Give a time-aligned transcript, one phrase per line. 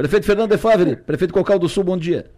[0.00, 2.30] Prefeito Fernando de Favre, prefeito Cocal do Sul, bom dia.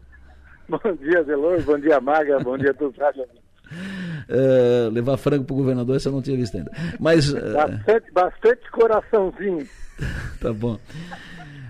[0.68, 2.98] Bom dia, Zelor, bom dia, Maga, bom dia a todos.
[2.98, 6.72] Uh, levar frango para o governador, essa eu não tinha visto ainda.
[6.98, 7.38] Mas, uh...
[7.54, 9.68] bastante, bastante coraçãozinho.
[10.42, 10.76] tá bom.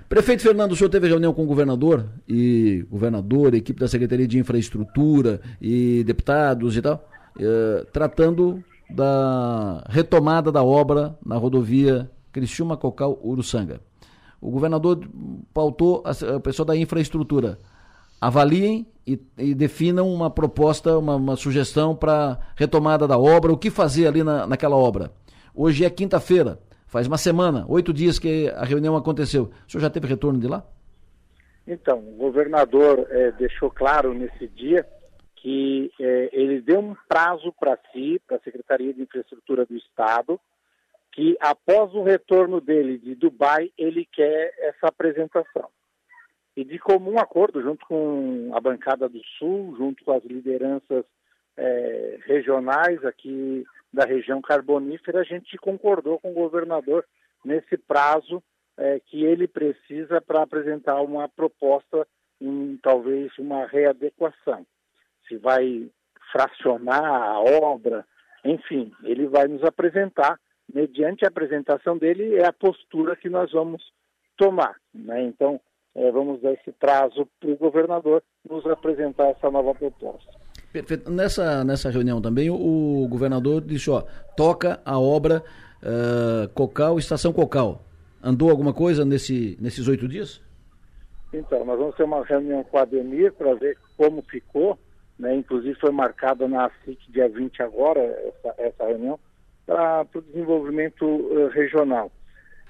[0.08, 4.38] Prefeito Fernando, o senhor teve reunião com o governador e governador, equipe da Secretaria de
[4.38, 7.06] Infraestrutura e deputados e tal,
[7.36, 13.91] uh, tratando da retomada da obra na rodovia Criciúma Cocal Uruçanga.
[14.42, 15.08] O governador
[15.54, 17.58] pautou a, a pessoa da infraestrutura.
[18.20, 23.70] Avaliem e, e definam uma proposta, uma, uma sugestão para retomada da obra, o que
[23.70, 25.12] fazer ali na, naquela obra.
[25.54, 29.50] Hoje é quinta-feira, faz uma semana, oito dias que a reunião aconteceu.
[29.66, 30.66] O senhor já teve retorno de lá?
[31.64, 34.84] Então, o governador é, deixou claro nesse dia
[35.36, 40.40] que é, ele deu um prazo para si, para a Secretaria de Infraestrutura do Estado,
[41.12, 45.68] que após o retorno dele de Dubai, ele quer essa apresentação.
[46.56, 51.04] E de comum acordo, junto com a bancada do Sul, junto com as lideranças
[51.56, 57.04] é, regionais aqui da região carbonífera, a gente concordou com o governador
[57.44, 58.42] nesse prazo
[58.76, 62.06] é, que ele precisa para apresentar uma proposta
[62.40, 64.66] em talvez uma readequação.
[65.28, 65.90] Se vai
[66.32, 68.04] fracionar a obra,
[68.44, 70.38] enfim, ele vai nos apresentar
[70.72, 73.82] mediante a apresentação dele, é a postura que nós vamos
[74.36, 74.76] tomar.
[74.94, 75.24] Né?
[75.24, 75.60] Então,
[75.94, 80.32] é, vamos dar esse prazo para o governador nos apresentar essa nova proposta.
[80.72, 81.10] Perfeito.
[81.10, 84.02] Nessa, nessa reunião também, o, o governador disse, ó,
[84.36, 85.42] toca a obra
[85.82, 87.82] uh, Cocal, Estação Cocal.
[88.22, 90.40] Andou alguma coisa nesse, nesses oito dias?
[91.32, 94.78] Então, nós vamos ter uma reunião com a Ademir para ver como ficou,
[95.18, 95.34] né?
[95.34, 99.18] inclusive foi marcada na SIC dia 20 agora, essa, essa reunião,
[99.66, 102.10] para o desenvolvimento uh, regional.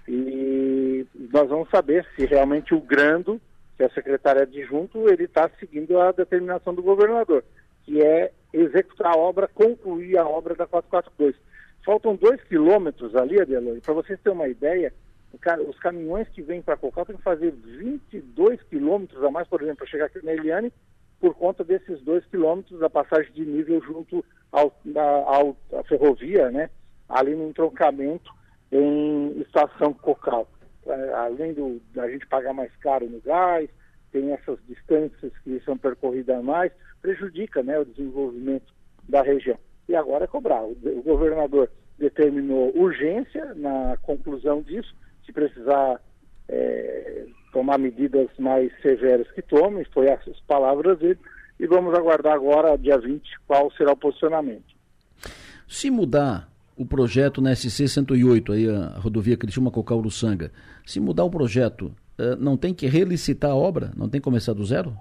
[0.06, 3.40] E nós vamos saber se realmente o Grando,
[3.76, 7.44] que é a secretária adjunto, ele está seguindo a determinação do governador,
[7.84, 11.34] que é executar a obra, concluir a obra da 442.
[11.84, 14.92] Faltam dois quilômetros ali, Adelor, para vocês terem uma ideia,
[15.66, 19.78] os caminhões que vêm para Cocal têm que fazer 22 quilômetros a mais, por exemplo,
[19.78, 20.72] para chegar aqui na Eliane,
[21.18, 24.72] por conta desses dois quilômetros da passagem de nível junto ao,
[25.26, 26.68] ao, à ferrovia, né?
[27.12, 28.32] Ali no entroncamento
[28.72, 30.48] em estação cocal.
[30.86, 33.68] É, além do, da gente pagar mais caro no gás,
[34.10, 38.72] tem essas distâncias que são percorridas mais, prejudica né, o desenvolvimento
[39.08, 39.58] da região.
[39.88, 40.62] E agora é cobrar.
[40.62, 44.94] O, o governador determinou urgência na conclusão disso,
[45.24, 46.00] se precisar
[46.48, 51.18] é, tomar medidas mais severas que tome, foi essas palavras dele,
[51.60, 54.72] e vamos aguardar agora, dia 20, qual será o posicionamento.
[55.68, 60.50] Se mudar o projeto na SC 108, aí a rodovia Criciúma Cocal Uruçanga,
[60.84, 63.92] se mudar o projeto, uh, não tem que relicitar a obra?
[63.96, 64.96] Não tem que começar do zero?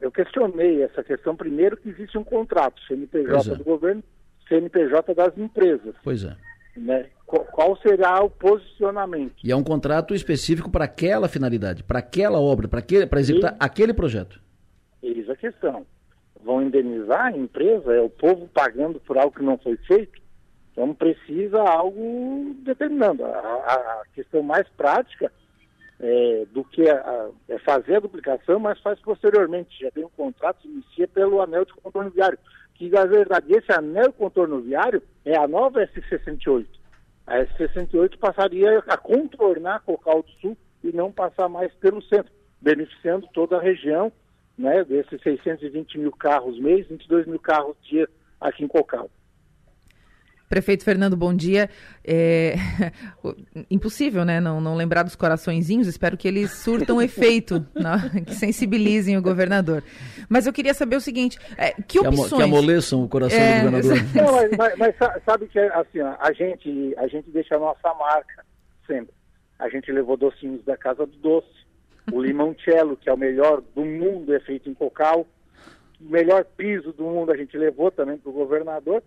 [0.00, 3.56] Eu questionei essa questão primeiro que existe um contrato, CNPJ é.
[3.56, 4.02] do governo,
[4.48, 5.94] CNPJ das empresas.
[6.02, 6.34] Pois é.
[6.76, 7.06] Né?
[7.26, 9.34] Qual será o posicionamento?
[9.44, 13.56] E é um contrato específico para aquela finalidade, para aquela obra, para executar e...
[13.60, 14.40] aquele projeto.
[15.02, 15.86] Eis a questão.
[16.42, 17.92] Vão indenizar a empresa?
[17.92, 20.20] É o povo pagando por algo que não foi feito?
[20.72, 23.24] Então precisa algo determinando.
[23.24, 25.30] A, a questão mais prática
[26.00, 29.78] é, do que a, é fazer a duplicação, mas faz posteriormente.
[29.80, 32.38] Já tem um contrato, se inicia pelo anel de contorno viário,
[32.74, 36.66] que na verdade esse anel de contorno viário é a nova S68.
[37.26, 43.28] A S68 passaria a contornar Cocal do Sul e não passar mais pelo centro, beneficiando
[43.32, 44.10] toda a região,
[44.56, 48.08] né, desses 620 mil carros mês, 22 mil carros dia
[48.40, 49.10] aqui em Cocal.
[50.50, 51.70] Prefeito Fernando, bom dia.
[52.04, 52.56] É...
[53.70, 54.40] Impossível, né?
[54.40, 55.86] Não, não lembrar dos coraçõezinhos.
[55.86, 57.64] Espero que eles surtam efeito,
[58.26, 59.84] que sensibilizem o governador.
[60.28, 62.32] Mas eu queria saber o seguinte: é, que opções.
[62.32, 63.60] Que amoleçam o coração é...
[63.60, 63.98] do governador.
[64.12, 68.44] Não, mas, mas, mas, sabe que assim, a gente, a gente deixa a nossa marca
[68.88, 69.14] sempre.
[69.56, 71.46] A gente levou docinhos da Casa do Doce.
[72.10, 75.24] O limoncello, que é o melhor do mundo, é feito em cocal.
[76.00, 79.00] O melhor piso do mundo a gente levou também para o governador.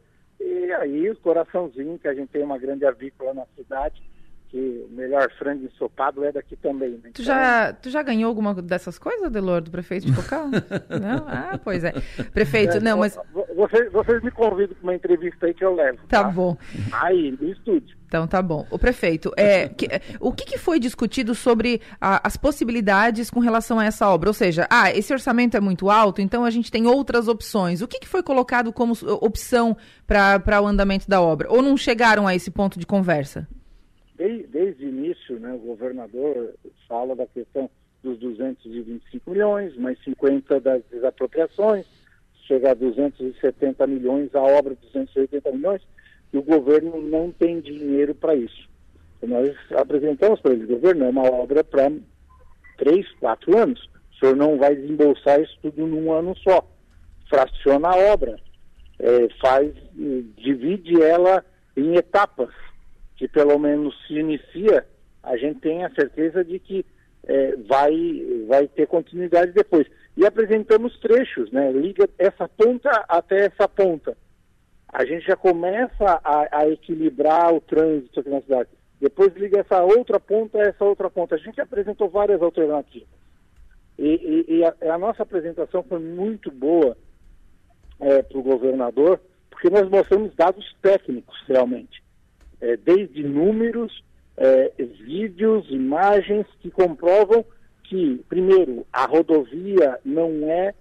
[0.43, 4.01] E aí o coraçãozinho, que a gente tem uma grande avícola na cidade,
[4.49, 6.99] que o melhor frango ensopado é daqui também.
[7.03, 7.11] Né?
[7.13, 10.47] Tu, já, então, tu já ganhou alguma dessas coisas, Delor, do prefeito de Cocal?
[11.01, 11.25] não?
[11.27, 11.93] Ah, pois é.
[12.33, 13.17] Prefeito, é, não, mas...
[13.55, 15.97] Vocês, vocês me convidam para uma entrevista aí que eu levo.
[16.07, 16.29] Tá, tá?
[16.29, 16.55] bom.
[16.91, 17.97] Aí, no estúdio.
[18.13, 18.63] Então tá bom.
[18.69, 19.87] O prefeito, é, que,
[20.19, 24.29] o que, que, foi discutido sobre a, as possibilidades com relação a essa obra?
[24.29, 27.81] Ou seja, ah, esse orçamento é muito alto, então a gente tem outras opções.
[27.81, 29.75] O que, que foi colocado como opção
[30.05, 31.51] para o andamento da obra?
[31.51, 33.47] Ou não chegaram a esse ponto de conversa?
[34.15, 36.53] Desde, desde o início, né, o governador
[36.87, 37.67] fala da questão
[38.03, 41.87] dos 225 milhões, mais 50 das desapropriações,
[42.45, 45.81] chega a 270 milhões, a obra de 280 milhões,
[46.33, 48.67] e o governo não tem dinheiro para isso.
[49.21, 51.91] Nós apresentamos para ele, governo, é uma obra para
[52.77, 53.89] três, quatro anos.
[54.11, 56.67] O senhor não vai desembolsar isso tudo num ano só.
[57.29, 58.35] Fraciona a obra,
[58.99, 59.73] é, faz,
[60.37, 61.45] divide ela
[61.77, 62.49] em etapas,
[63.15, 64.85] que pelo menos se inicia,
[65.21, 66.85] a gente tem a certeza de que
[67.25, 67.93] é, vai,
[68.47, 69.87] vai ter continuidade depois.
[70.17, 71.71] E apresentamos trechos, né?
[71.71, 74.15] Liga essa ponta até essa ponta.
[74.93, 78.69] A gente já começa a, a equilibrar o trânsito aqui na cidade.
[79.01, 81.33] Depois liga essa outra ponta a essa outra ponta.
[81.33, 83.07] A gente apresentou várias alternativas.
[83.97, 86.95] E, e, e a, a, nossa apresentação foi muito boa
[87.99, 89.19] é, para o governador,
[89.49, 92.03] porque nós mostramos dados técnicos realmente,
[92.61, 94.03] é, desde números,
[94.37, 97.43] é, vídeos, imagens que comprovam
[97.83, 100.73] que, primeiro, a rodovia não é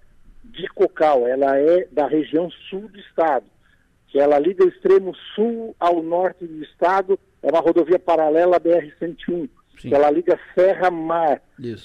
[0.43, 3.45] de Cocal, ela é da região sul do estado,
[4.13, 8.59] que ela liga o extremo sul ao norte do estado, é uma rodovia paralela à
[8.59, 11.41] BR-101, que ela liga Serra-Mar,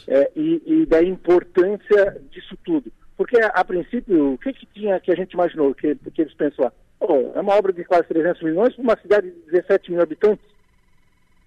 [0.07, 2.93] é, e, e, da importância disso tudo.
[3.17, 6.67] Porque, a, princípio, o que, que tinha que a gente imaginou, que, que eles pensam
[6.67, 6.73] lá?
[7.01, 10.45] Oh, é uma obra de quase 300 milhões para uma cidade de 17 mil habitantes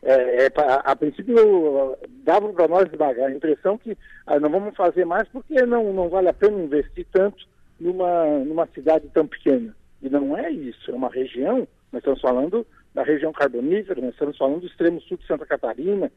[0.03, 3.95] é, é, a, a, princípio dava para nós a impressão que
[4.25, 7.45] ah, não vamos fazer mais porque não, não vale a pena investir tanto
[7.79, 9.75] numa, numa cidade tão pequena.
[10.01, 14.37] E não é isso, é uma região, nós estamos falando da região carbonífera, nós estamos
[14.37, 16.11] falando do extremo sul de Santa Catarina,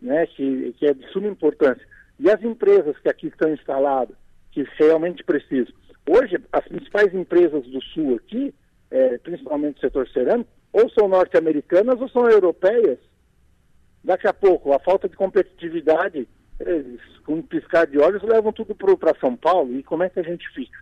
[0.00, 1.86] né, que, que é de suma importância.
[2.18, 4.16] E as empresas que aqui estão instaladas,
[4.52, 5.72] que realmente precisam.
[6.08, 8.54] Hoje, as principais empresas do sul aqui,
[8.90, 12.98] é, principalmente o setor cerâmico, ou são norte-americanas ou são europeias,
[14.02, 16.26] Daqui a pouco, a falta de competitividade,
[16.58, 19.74] eles, com um piscar de olhos, levam tudo para São Paulo.
[19.74, 20.78] E como é que a gente fica?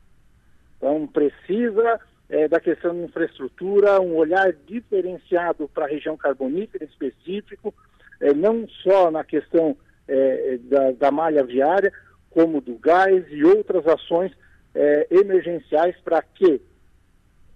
[0.76, 7.74] Então, precisa é, da questão de infraestrutura, um olhar diferenciado para a região carbonífera específico,
[8.20, 9.76] é, não só na questão
[10.06, 11.92] é, da, da, malha viária,
[12.30, 14.32] como do gás e outras ações
[14.74, 16.60] é, emergenciais para que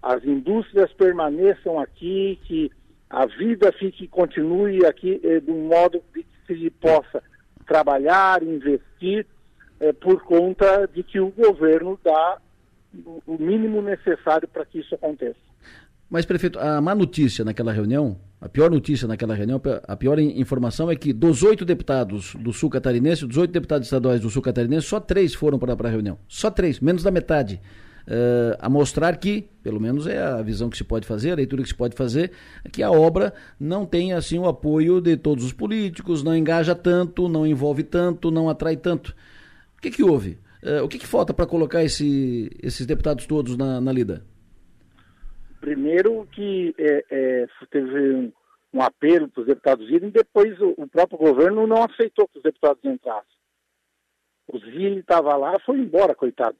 [0.01, 2.69] as indústrias permaneçam aqui, que
[3.09, 7.23] a vida fique continue aqui eh, de um modo que se possa
[7.65, 9.25] trabalhar, investir,
[9.79, 12.41] eh, por conta de que o governo dá
[13.25, 15.39] o mínimo necessário para que isso aconteça.
[16.09, 20.91] Mas, prefeito, a má notícia naquela reunião, a pior notícia naquela reunião, a pior informação
[20.91, 24.85] é que dos oito deputados do Sul Catarinense, dos oito deputados estaduais do Sul Catarinense,
[24.85, 26.19] só três foram para a reunião.
[26.27, 27.59] Só três, menos da metade
[28.07, 31.63] uh, a mostrar que, pelo menos é a visão que se pode fazer, a leitura
[31.63, 32.31] que se pode fazer,
[32.71, 37.27] que a obra não tem assim o apoio de todos os políticos, não engaja tanto,
[37.27, 39.15] não envolve tanto, não atrai tanto.
[39.77, 40.37] O que, que houve?
[40.63, 44.25] Uh, o que, que falta para colocar esse, esses deputados todos na, na lida?
[45.59, 48.31] Primeiro que é, é, teve um,
[48.73, 52.43] um apelo para os deputados irem, depois o, o, próprio governo não aceitou que os
[52.43, 53.33] deputados entrassem.
[54.47, 56.57] O Zilli estava lá, foi embora, coitado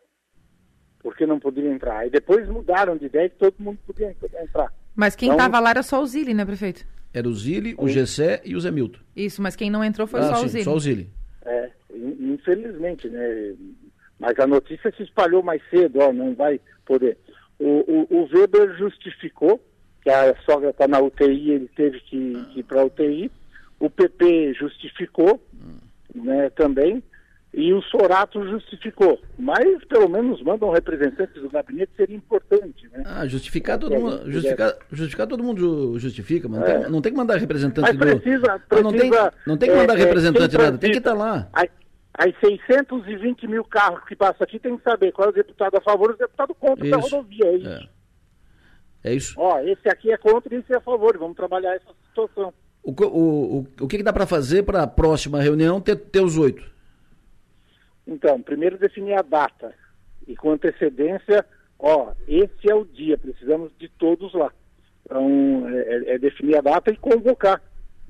[1.04, 2.08] porque não podia entrar.
[2.08, 4.74] E depois mudaram de ideia que todo mundo podia entrar.
[4.96, 6.86] Mas quem estava então, lá era só o Zili, né, prefeito?
[7.14, 9.00] Era o Zili, o Gessé e o Zé Milton.
[9.16, 10.64] Isso, mas quem não entrou foi ah, só sim, o Zili.
[10.64, 11.10] Só o Zili.
[11.46, 13.54] É, infelizmente, né?
[14.24, 17.18] Mas a notícia se espalhou mais cedo, ó, não vai poder.
[17.60, 19.62] O, o, o Weber justificou
[20.02, 23.30] que a sogra está na UTI, ele teve que, que ir para a UTI.
[23.82, 25.46] O PP justificou,
[26.16, 27.04] né, também.
[27.54, 29.20] E o Sorato justificou.
[29.38, 33.04] Mas pelo menos mandam representantes do gabinete seria importante, né?
[33.06, 34.32] Ah, justificar todo mundo.
[34.32, 36.80] Justificar, justificar todo mundo justifica, mas não, é.
[36.80, 38.60] tem, não tem que mandar representante mas precisa, do.
[38.70, 39.12] Precisa, não, tem,
[39.46, 41.50] não tem que mandar é, é representante nada, tem que estar tá lá.
[42.16, 45.82] As 620 mil carros que passam aqui tem que saber qual é o deputado a
[45.82, 46.96] favor e o deputado contra isso.
[46.96, 47.46] da rodovia.
[47.46, 47.70] É isso.
[47.70, 47.90] É.
[49.04, 49.36] é isso.
[49.38, 51.18] Ó, esse aqui é contra e esse é a favor.
[51.18, 52.54] Vamos trabalhar essa situação.
[52.84, 56.22] O, o, o, o que, que dá para fazer para a próxima reunião ter, ter
[56.22, 56.72] os oito?
[58.06, 59.74] Então, primeiro definir a data
[60.28, 61.46] e com antecedência,
[61.80, 64.52] ó, esse é o dia, precisamos de todos lá.
[65.06, 67.62] Então, é, é, é definir a data e convocar,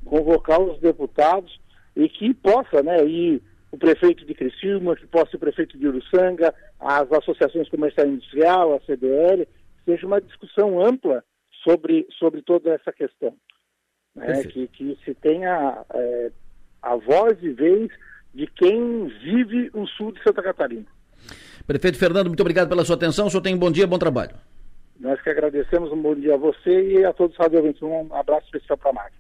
[0.04, 1.60] convocar os deputados
[1.96, 3.42] e que possa, né, ir
[3.74, 8.12] o prefeito de Criciúma, que possa ir o prefeito de Uruçanga, as associações comercial e
[8.12, 9.48] industrial, a CDL,
[9.84, 11.24] seja uma discussão ampla
[11.64, 13.34] sobre, sobre toda essa questão.
[14.16, 16.32] Né, que, que se tenha é,
[16.84, 17.90] a voz e vez
[18.32, 20.86] de quem vive o sul de Santa Catarina.
[21.66, 23.26] Prefeito Fernando, muito obrigado pela sua atenção.
[23.26, 24.36] O senhor tem um bom dia, bom trabalho.
[25.00, 27.82] Nós que agradecemos, um bom dia a você e a todos os radiovintes.
[27.82, 29.20] Um abraço especial para a Márcia.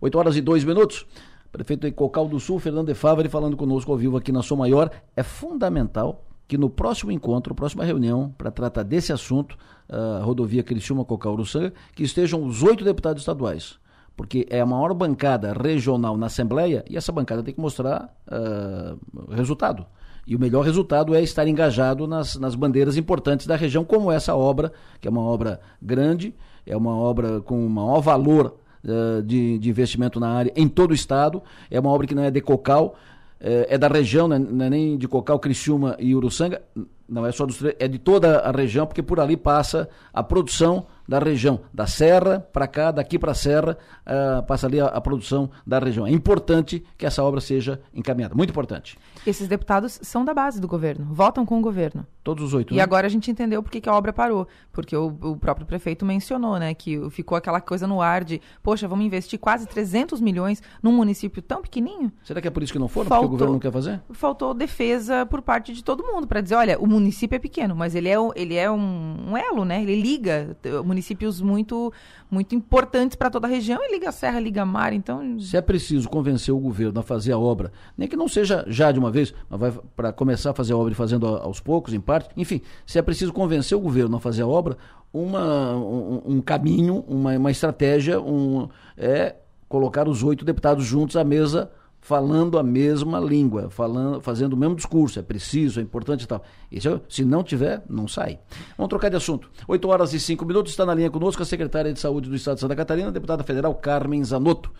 [0.00, 1.06] 8 horas e 2 minutos.
[1.52, 4.56] Prefeito de Cocal do Sul, Fernando de Favre, falando conosco ao vivo aqui na Sou
[4.56, 4.90] Maior.
[5.14, 9.56] É fundamental que no próximo encontro, próxima reunião, para tratar desse assunto,
[9.86, 13.78] a rodovia Criciúma Cocal Sul, que estejam os oito deputados estaduais.
[14.16, 19.30] Porque é a maior bancada regional na Assembleia e essa bancada tem que mostrar uh,
[19.30, 19.86] resultado.
[20.26, 24.34] E o melhor resultado é estar engajado nas, nas bandeiras importantes da região, como essa
[24.34, 29.70] obra, que é uma obra grande, é uma obra com maior valor uh, de, de,
[29.70, 31.42] investimento na área em todo o estado.
[31.70, 32.96] É uma obra que não é de Cocal,
[33.40, 34.38] é, é da região, né?
[34.38, 36.62] não é nem de Cocal, Criciúma e Uruçanga.
[37.08, 40.86] Não é só dos é de toda a região, porque por ali passa a produção
[41.06, 45.00] da região, da serra para cá, daqui para a serra, uh, passa ali a, a,
[45.00, 46.06] produção da região.
[46.06, 48.96] É importante que essa obra seja encaminhada, muito importante.
[49.26, 52.06] Esses deputados são da base do governo, votam com o governo.
[52.24, 52.72] Todos os oito.
[52.72, 52.82] E né?
[52.82, 56.04] agora a gente entendeu por que, que a obra parou, porque o, o, próprio prefeito
[56.06, 60.62] mencionou, né, que ficou aquela coisa no ar de, poxa, vamos investir quase 300 milhões
[60.80, 62.12] num município tão pequenininho.
[62.22, 63.08] Será que é por isso que não foram?
[63.08, 64.00] Faltou, porque o governo não quer fazer?
[64.12, 67.94] Faltou defesa por parte de todo mundo para dizer, olha, o município é pequeno, mas
[67.94, 69.82] ele é, ele é um, um elo, né?
[69.82, 71.92] Ele liga municípios muito,
[72.30, 75.40] muito importantes para toda a região e liga a serra, liga a mar, então...
[75.40, 78.92] Se é preciso convencer o governo a fazer a obra, nem que não seja já
[78.92, 81.94] de uma vez, mas vai para começar a fazer a obra e fazendo aos poucos,
[81.94, 84.76] em parte, enfim, se é preciso convencer o governo a fazer a obra,
[85.12, 89.36] uma, um, um caminho, uma, uma estratégia, um, é
[89.68, 91.70] colocar os oito deputados juntos à mesa
[92.02, 95.20] falando a mesma língua, falando, fazendo o mesmo discurso.
[95.20, 96.42] É preciso, é importante e tal.
[96.70, 98.40] Isso, se não tiver, não sai.
[98.76, 99.48] Vamos trocar de assunto.
[99.68, 102.56] 8 horas e 5 minutos, está na linha conosco a secretária de Saúde do Estado
[102.56, 104.72] de Santa Catarina, deputada federal Carmen Zanotto,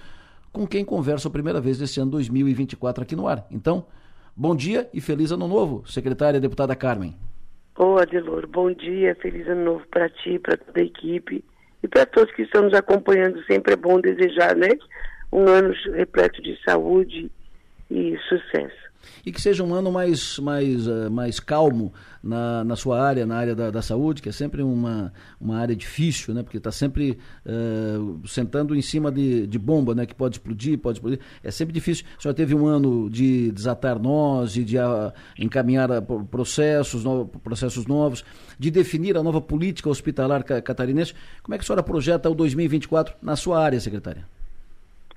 [0.52, 3.46] com quem converso a primeira vez nesse ano 2024 aqui no ar.
[3.52, 3.86] Então,
[4.36, 7.14] bom dia e feliz ano novo, secretária deputada Carmen.
[7.78, 11.44] Ô, Adelor, bom dia, feliz ano novo para ti, para toda a equipe
[11.82, 13.42] e para todos que estão nos acompanhando.
[13.44, 14.68] Sempre é bom desejar, né?
[15.32, 17.30] um ano repleto de saúde
[17.90, 18.81] e sucesso.
[19.25, 21.92] E que seja um ano mais, mais, uh, mais calmo
[22.23, 25.75] na, na sua área, na área da, da saúde, que é sempre uma, uma área
[25.75, 26.42] difícil, né?
[26.42, 30.06] Porque está sempre uh, sentando em cima de, de bomba, né?
[30.06, 31.21] Que pode explodir, pode explodir.
[31.42, 32.04] É sempre difícil.
[32.18, 35.88] Senhora teve um ano de desatar nós, de, de uh, encaminhar
[36.30, 38.25] processos, no, processos novos,
[38.59, 41.14] de definir a nova política hospitalar catarinense.
[41.42, 44.25] Como é que a senhora projeta o 2024 na sua área, secretária?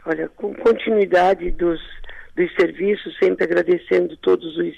[0.05, 1.81] Olha, com continuidade dos,
[2.35, 4.73] dos serviços, sempre agradecendo todos os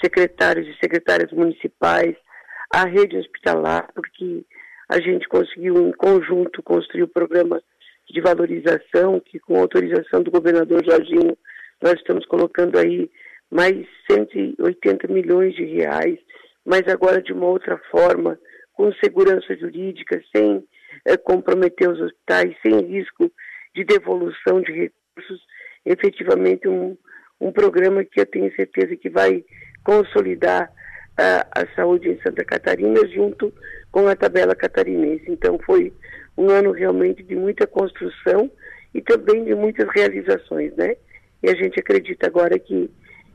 [0.00, 2.16] secretários e secretárias municipais,
[2.70, 4.44] a rede hospitalar, porque
[4.88, 7.62] a gente conseguiu em conjunto construir o programa
[8.08, 11.36] de valorização, que com autorização do governador Jorginho,
[11.82, 13.10] nós estamos colocando aí
[13.50, 16.18] mais 180 milhões de reais,
[16.64, 18.38] mas agora de uma outra forma,
[18.72, 20.64] com segurança jurídica, sem
[21.04, 23.30] é, comprometer os hospitais, sem risco
[23.74, 25.40] de devolução de recursos,
[25.86, 26.96] efetivamente um,
[27.40, 29.42] um programa que eu tenho certeza que vai
[29.84, 30.70] consolidar
[31.16, 33.50] a, a saúde em Santa Catarina junto
[33.90, 35.24] com a tabela catarinense.
[35.28, 35.92] Então foi
[36.36, 38.50] um ano realmente de muita construção
[38.92, 40.96] e também de muitas realizações, né?
[41.42, 42.90] E a gente acredita agora que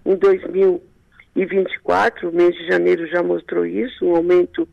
[0.05, 4.69] em 2024, o mês de janeiro já mostrou isso, um aumento uh,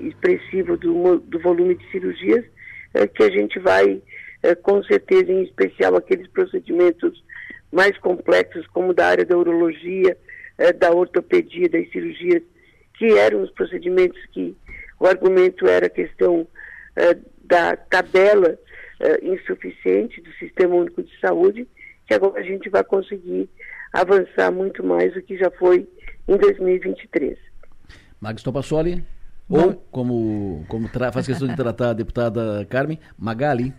[0.00, 2.44] expressivo do, do volume de cirurgias,
[2.94, 4.02] uh, que a gente vai
[4.42, 7.22] é, com certeza, em especial aqueles procedimentos
[7.72, 10.16] mais complexos, como da área da urologia,
[10.58, 12.42] é, da ortopedia, das cirurgias,
[12.94, 14.56] que eram os procedimentos que
[14.98, 16.46] o argumento era a questão
[16.96, 18.58] é, da tabela
[19.22, 21.66] insuficiente do Sistema Único de Saúde,
[22.06, 23.48] que agora a gente vai conseguir
[23.94, 25.88] avançar muito mais do que já foi
[26.28, 27.38] em 2023.
[28.20, 29.02] Magis Topassoli.
[29.50, 33.74] Ou, como, como faz questão de tratar a deputada Carmen, Magali.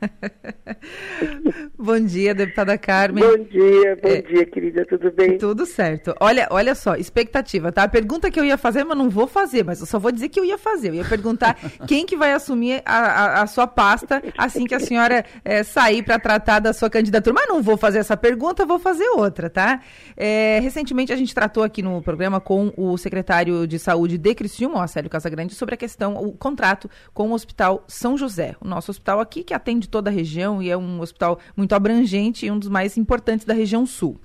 [1.79, 3.23] bom dia, deputada Carmen.
[3.23, 5.37] Bom dia, bom é, dia, querida, tudo bem?
[5.37, 6.13] Tudo certo.
[6.19, 7.83] Olha, olha só, expectativa, tá?
[7.83, 10.27] A pergunta que eu ia fazer, mas não vou fazer, mas eu só vou dizer
[10.27, 10.89] que eu ia fazer.
[10.89, 14.79] Eu ia perguntar quem que vai assumir a, a, a sua pasta assim que a
[14.79, 17.33] senhora é, sair para tratar da sua candidatura.
[17.33, 19.79] Mas não vou fazer essa pergunta, vou fazer outra, tá?
[20.17, 24.79] É, recentemente a gente tratou aqui no programa com o secretário de saúde de Criciúma,
[24.79, 28.89] o Acélio Casagrande, sobre a questão, o contrato com o Hospital São José, o nosso
[28.89, 32.57] hospital aqui que atende toda a região e é um hospital muito abrangente e um
[32.57, 34.19] dos mais importantes da região sul.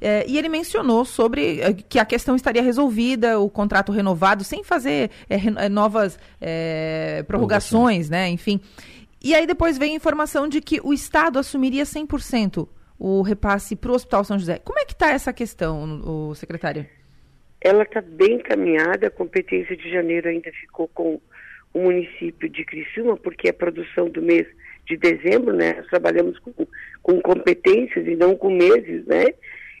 [0.00, 4.64] É, e ele mencionou sobre é, que a questão estaria resolvida, o contrato renovado, sem
[4.64, 6.18] fazer é, novas
[7.26, 8.28] prorrogações, né?
[8.28, 8.60] Enfim.
[9.22, 12.66] E aí depois veio a informação de que o Estado assumiria 100%
[12.98, 14.58] o repasse para o Hospital São José.
[14.58, 16.86] Como é que está essa questão, o secretário?
[17.60, 21.20] Ela está bem encaminhada, a competência de janeiro ainda ficou com
[21.72, 24.46] o município de Criciúma, porque a produção do mês
[24.86, 25.74] de dezembro, né?
[25.74, 26.66] Nós trabalhamos com,
[27.02, 29.26] com competências e não com meses, né?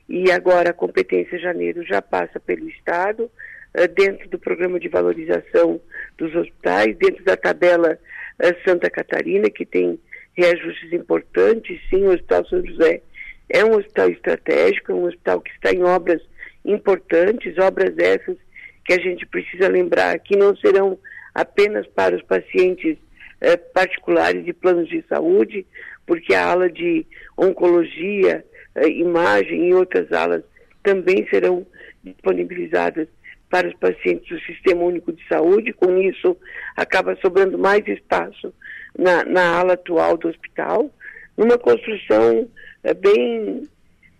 [0.08, 5.80] E agora a competência janeiro já passa pelo Estado, uh, dentro do programa de valorização
[6.18, 7.98] dos hospitais, dentro da tabela
[8.42, 9.98] uh, Santa Catarina, que tem
[10.34, 11.80] reajustes importantes.
[11.88, 13.02] Sim, o Hospital São José
[13.48, 16.22] é um hospital estratégico, é um hospital que está em obras
[16.64, 18.36] importantes, obras essas
[18.84, 20.98] que a gente precisa lembrar que não serão
[21.34, 22.96] apenas para os pacientes
[23.40, 25.66] eh, particulares de planos de saúde,
[26.06, 30.42] porque a ala de oncologia, eh, imagem e outras alas
[30.82, 31.66] também serão
[32.02, 33.08] disponibilizadas
[33.48, 35.72] para os pacientes do Sistema Único de Saúde.
[35.72, 36.36] Com isso,
[36.76, 38.54] acaba sobrando mais espaço
[38.98, 40.90] na, na ala atual do hospital,
[41.36, 42.48] numa construção
[42.82, 43.68] é, bem,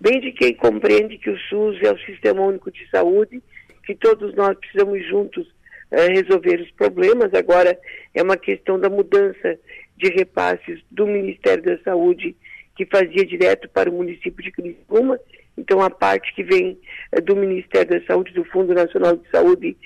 [0.00, 3.42] bem de quem compreende que o SUS é o Sistema Único de Saúde,
[3.84, 5.46] que todos nós precisamos juntos
[5.90, 7.34] é, resolver os problemas.
[7.34, 7.78] Agora
[8.14, 9.58] é uma questão da mudança
[9.96, 12.34] de repasses do Ministério da Saúde,
[12.74, 15.20] que fazia direto para o município de Criciúma.
[15.58, 16.78] Então, a parte que vem
[17.12, 19.76] é, do Ministério da Saúde, do Fundo Nacional de Saúde,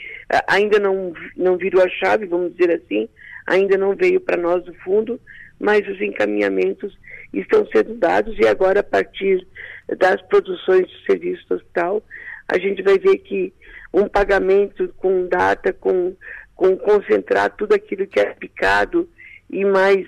[0.46, 3.08] ainda não, não virou a chave, vamos dizer assim,
[3.46, 5.20] ainda não veio para nós do fundo,
[5.58, 6.96] mas os encaminhamentos
[7.40, 9.46] estão sendo dados e agora, a partir
[9.98, 12.02] das produções do serviço hospital,
[12.48, 13.52] a gente vai ver que
[13.92, 16.14] um pagamento com data, com,
[16.54, 19.08] com concentrar tudo aquilo que é aplicado
[19.50, 20.06] e mais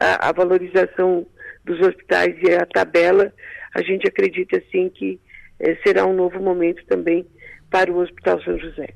[0.00, 1.26] a, a valorização
[1.64, 3.32] dos hospitais e a tabela,
[3.74, 5.20] a gente acredita sim que
[5.58, 7.26] eh, será um novo momento também
[7.70, 8.88] para o Hospital São José.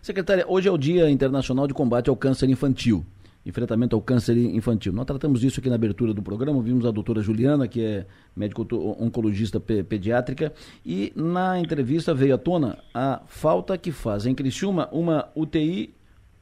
[0.00, 3.04] Secretária, hoje é o Dia Internacional de Combate ao Câncer Infantil
[3.48, 4.92] enfrentamento ao câncer infantil.
[4.92, 8.66] Nós tratamos disso aqui na abertura do programa, vimos a doutora Juliana, que é médico
[9.00, 10.52] oncologista pediátrica,
[10.84, 15.94] e na entrevista veio à tona a falta que faz em Criciúma uma UTI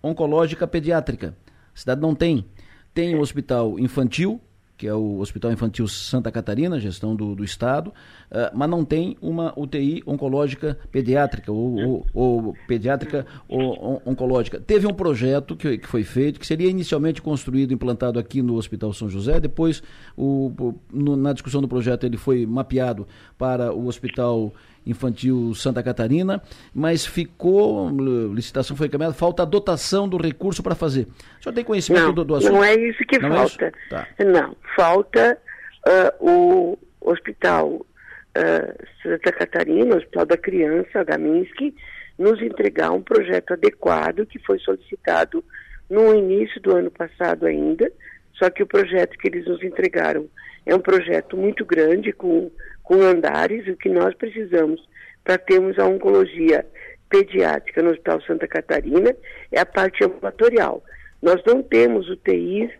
[0.03, 1.37] oncológica pediátrica.
[1.73, 2.45] A cidade não tem.
[2.93, 4.41] Tem o um hospital infantil,
[4.77, 7.89] que é o Hospital Infantil Santa Catarina, gestão do, do Estado,
[8.31, 14.61] uh, mas não tem uma UTI oncológica pediátrica ou, ou, ou pediátrica ou oncológica.
[14.61, 18.93] Teve um projeto que, que, foi feito, que seria inicialmente construído, implantado aqui no Hospital
[18.93, 19.83] São José, depois,
[20.17, 23.07] o no, na discussão do projeto, ele foi mapeado
[23.39, 24.53] para o Hospital
[24.87, 26.41] Infantil Santa Catarina,
[26.73, 27.91] mas ficou,
[28.33, 31.09] licitação foi encaminhada, falta a dotação do recurso para fazer.
[31.41, 32.53] O senhor tem conhecimento não, do, do assunto?
[32.53, 33.65] Não é isso que não falta.
[33.65, 33.77] É isso?
[33.91, 34.09] Tá.
[34.25, 35.39] Não, falta
[35.87, 41.75] uh, o hospital uh, Santa Catarina, o Hospital da Criança, Gaminski,
[42.19, 45.45] nos entregar um projeto adequado que foi solicitado
[45.89, 47.91] no início do ano passado ainda,
[48.35, 50.29] só que o projeto que eles nos entregaram
[50.65, 52.51] é um projeto muito grande, com
[52.87, 54.81] com andares, o que nós precisamos
[55.25, 56.65] para termos a oncologia
[57.11, 59.15] pediátrica no Hospital Santa Catarina
[59.51, 60.83] é a parte ambulatorial.
[61.21, 62.71] Nós não temos UTIs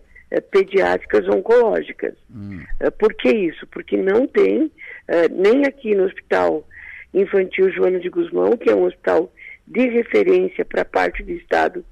[0.41, 2.15] pediátricas oncológicas.
[2.35, 2.63] Hum.
[2.81, 3.67] É, por que isso?
[3.69, 4.71] Porque não tem,
[5.09, 6.67] é, nem aqui no Hospital
[7.15, 9.33] Infantil Joana de Guzmão, que é um hospital
[9.67, 11.85] de referência para parte do Estado,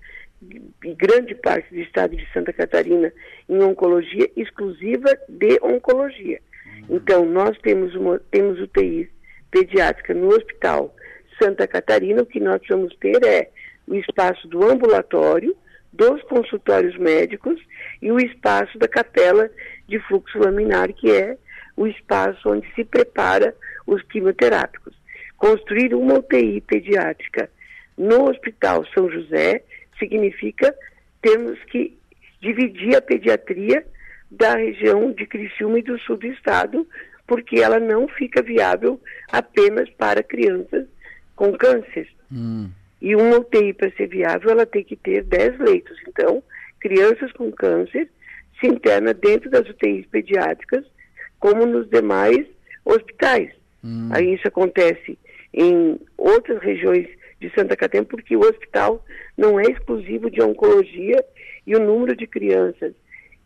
[0.85, 3.13] e grande parte do Estado de Santa Catarina,
[3.49, 6.41] em oncologia exclusiva de oncologia.
[6.89, 9.09] Então, nós temos, uma, temos UTI
[9.51, 10.95] pediátrica no Hospital
[11.41, 12.23] Santa Catarina.
[12.23, 13.51] O que nós vamos ter é
[13.87, 15.57] o espaço do ambulatório,
[15.95, 17.61] dos consultórios médicos
[18.03, 19.49] e o espaço da capela
[19.89, 21.39] de fluxo laminar, que é
[21.77, 23.55] o espaço onde se prepara
[23.87, 24.95] os quimioterápicos.
[25.37, 27.51] Construir uma UTI pediátrica
[27.97, 29.63] no Hospital São José
[29.99, 30.75] significa
[31.23, 31.97] termos que
[32.41, 33.85] dividir a pediatria
[34.31, 36.87] da região de Criciúma e do sul do estado,
[37.27, 40.87] porque ela não fica viável apenas para crianças
[41.37, 42.09] com câncer.
[42.33, 42.69] Hum.
[43.05, 45.95] E uma UTI, para ser viável, ela tem que ter 10 leitos.
[46.09, 46.43] Então,
[46.81, 48.09] crianças com câncer
[48.59, 50.87] se interna dentro das UTIs pediátricas,
[51.39, 52.47] como nos demais
[52.83, 53.51] hospitais.
[53.85, 54.09] Hum.
[54.11, 55.19] Aí isso acontece
[55.53, 57.07] em outras regiões
[57.39, 59.05] de Santa Catarina, porque o hospital
[59.37, 61.23] não é exclusivo de oncologia
[61.67, 62.95] e o número de crianças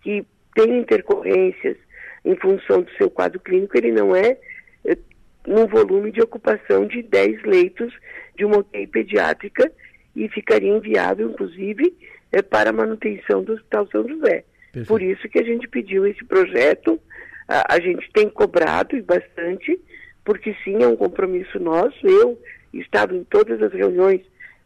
[0.02, 1.76] que tem intercorrências
[2.24, 4.38] em função do seu quadro clínico, ele não é,
[4.84, 4.96] é
[5.44, 7.92] num volume de ocupação de 10 leitos
[8.38, 9.70] de uma UTI pediátrica
[10.16, 11.94] e ficaria inviável, inclusive,
[12.32, 14.44] é, para a manutenção do Hospital São José.
[14.72, 14.86] Perfeito.
[14.86, 16.98] Por isso que a gente pediu esse projeto,
[17.46, 19.78] a, a gente tem cobrado e bastante,
[20.24, 22.06] porque sim, é um compromisso nosso.
[22.06, 22.40] Eu
[22.72, 24.20] estava em todas as reuniões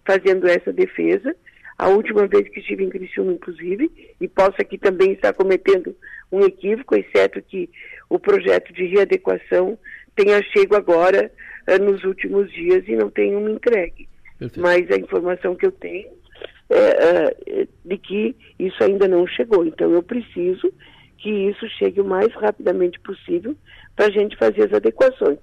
[0.06, 1.34] fazendo essa defesa,
[1.78, 5.96] a última vez que estive em Criciúma, inclusive, e posso aqui também estar cometendo
[6.30, 7.70] um equívoco, exceto que
[8.08, 9.78] o projeto de readequação
[10.14, 11.30] tenha chego agora
[11.80, 14.08] nos últimos dias e não tenha me entregue.
[14.38, 14.60] Perfeito.
[14.60, 16.10] Mas a informação que eu tenho
[16.70, 19.64] é uh, de que isso ainda não chegou.
[19.66, 20.72] Então eu preciso
[21.18, 23.54] que isso chegue o mais rapidamente possível
[23.94, 25.38] para a gente fazer as adequações.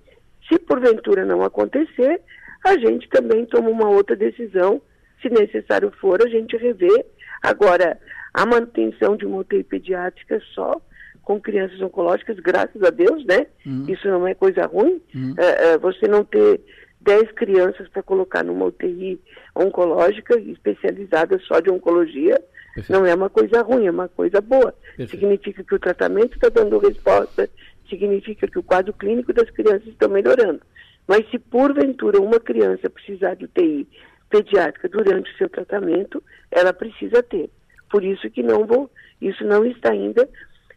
[0.47, 2.21] Se porventura não acontecer,
[2.65, 4.81] a gente também toma uma outra decisão,
[5.21, 7.05] se necessário for, a gente revê.
[7.41, 7.97] Agora,
[8.33, 10.81] a manutenção de uma UTI pediátrica só
[11.29, 13.45] com crianças oncológicas, graças a Deus, né?
[13.63, 13.85] Uhum.
[13.87, 14.99] Isso não é coisa ruim.
[15.13, 15.35] Uhum.
[15.37, 16.59] É, é, você não ter
[17.01, 19.21] 10 crianças para colocar numa UTI
[19.55, 22.41] oncológica especializada só de oncologia,
[22.73, 22.91] Perfeito.
[22.91, 24.73] não é uma coisa ruim, é uma coisa boa.
[24.97, 25.11] Perfeito.
[25.11, 27.47] Significa que o tratamento está dando resposta,
[27.87, 30.61] significa que o quadro clínico das crianças está melhorando.
[31.07, 33.87] Mas se porventura uma criança precisar de UTI
[34.31, 37.51] pediátrica durante o seu tratamento, ela precisa ter.
[37.87, 38.89] Por isso que não vou,
[39.21, 40.27] isso não está ainda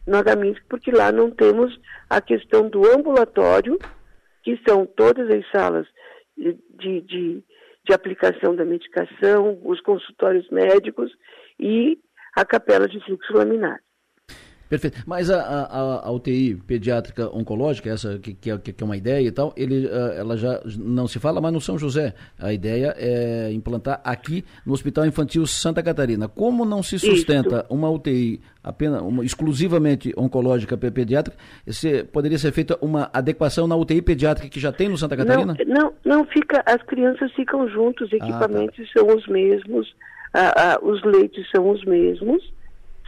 [0.05, 3.77] no HMINSC, porque lá não temos a questão do ambulatório,
[4.43, 5.87] que são todas as salas
[6.37, 7.43] de, de,
[7.85, 11.11] de aplicação da medicação, os consultórios médicos
[11.59, 11.97] e
[12.35, 13.79] a capela de fluxo laminar.
[14.73, 15.03] Perfeito.
[15.05, 19.27] Mas a, a, a, UTI pediátrica oncológica, essa que, que, é, que é uma ideia
[19.27, 22.15] e tal, ele, ah, ela já não se fala, mas no São José.
[22.39, 26.27] A ideia é implantar aqui no Hospital Infantil Santa Catarina.
[26.27, 27.65] Como não se sustenta Isso.
[27.69, 31.37] uma UTI apenas uma, exclusivamente oncológica pediátrica,
[32.11, 35.55] poderia ser feita uma adequação na UTI pediátrica que já tem no Santa Catarina?
[35.67, 38.99] Não, não, não fica, as crianças ficam juntos, os equipamentos ah, tá.
[38.99, 39.95] são os mesmos,
[40.33, 42.41] ah, ah, os leitos são os mesmos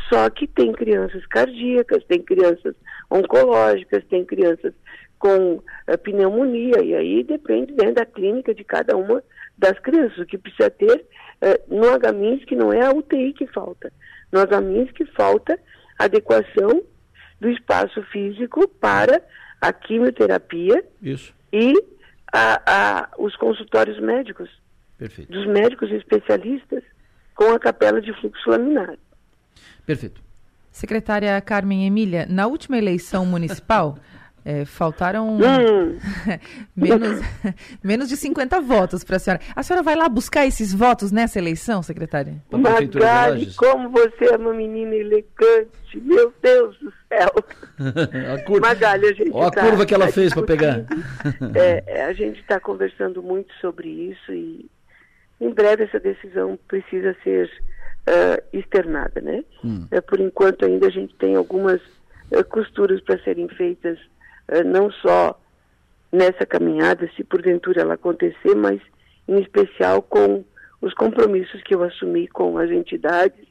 [0.09, 2.75] só que tem crianças cardíacas, tem crianças
[3.09, 4.73] oncológicas, tem crianças
[5.17, 9.23] com uh, pneumonia, e aí depende né, da clínica de cada uma
[9.57, 10.17] das crianças.
[10.17, 11.05] O que precisa ter
[11.41, 13.91] uh, no HMINS que não é a UTI que falta.
[14.31, 15.59] No HMINS que falta
[15.97, 16.83] adequação
[17.39, 19.21] do espaço físico para
[19.61, 21.33] a quimioterapia Isso.
[21.51, 21.73] e
[22.31, 24.49] a, a, os consultórios médicos.
[24.97, 25.31] Perfeito.
[25.31, 26.83] Dos médicos especialistas
[27.33, 28.97] com a capela de fluxo laminar.
[29.85, 30.21] Perfeito.
[30.71, 33.97] Secretária Carmen Emília, na última eleição municipal,
[34.45, 35.37] é, faltaram
[36.75, 37.21] menos,
[37.83, 39.41] menos de 50 votos para a senhora.
[39.55, 42.35] A senhora vai lá buscar esses votos nessa eleição, secretária?
[42.51, 47.31] Magali, como você é uma menina elegante, meu Deus do céu.
[48.33, 50.85] a curva, Magali, a gente Olha tá, a curva que ela tá fez para pegar.
[51.55, 54.69] É, é, a gente está conversando muito sobre isso e
[55.41, 57.49] em breve essa decisão precisa ser
[58.07, 59.43] uh, externada, né?
[59.63, 59.87] Hum.
[59.91, 61.81] Uh, por enquanto ainda a gente tem algumas
[62.31, 63.97] uh, costuras para serem feitas,
[64.63, 65.39] não só
[66.11, 68.79] nessa caminhada, se porventura ela acontecer, mas
[69.27, 70.45] em especial com
[70.81, 73.43] os compromissos que eu assumi com as entidades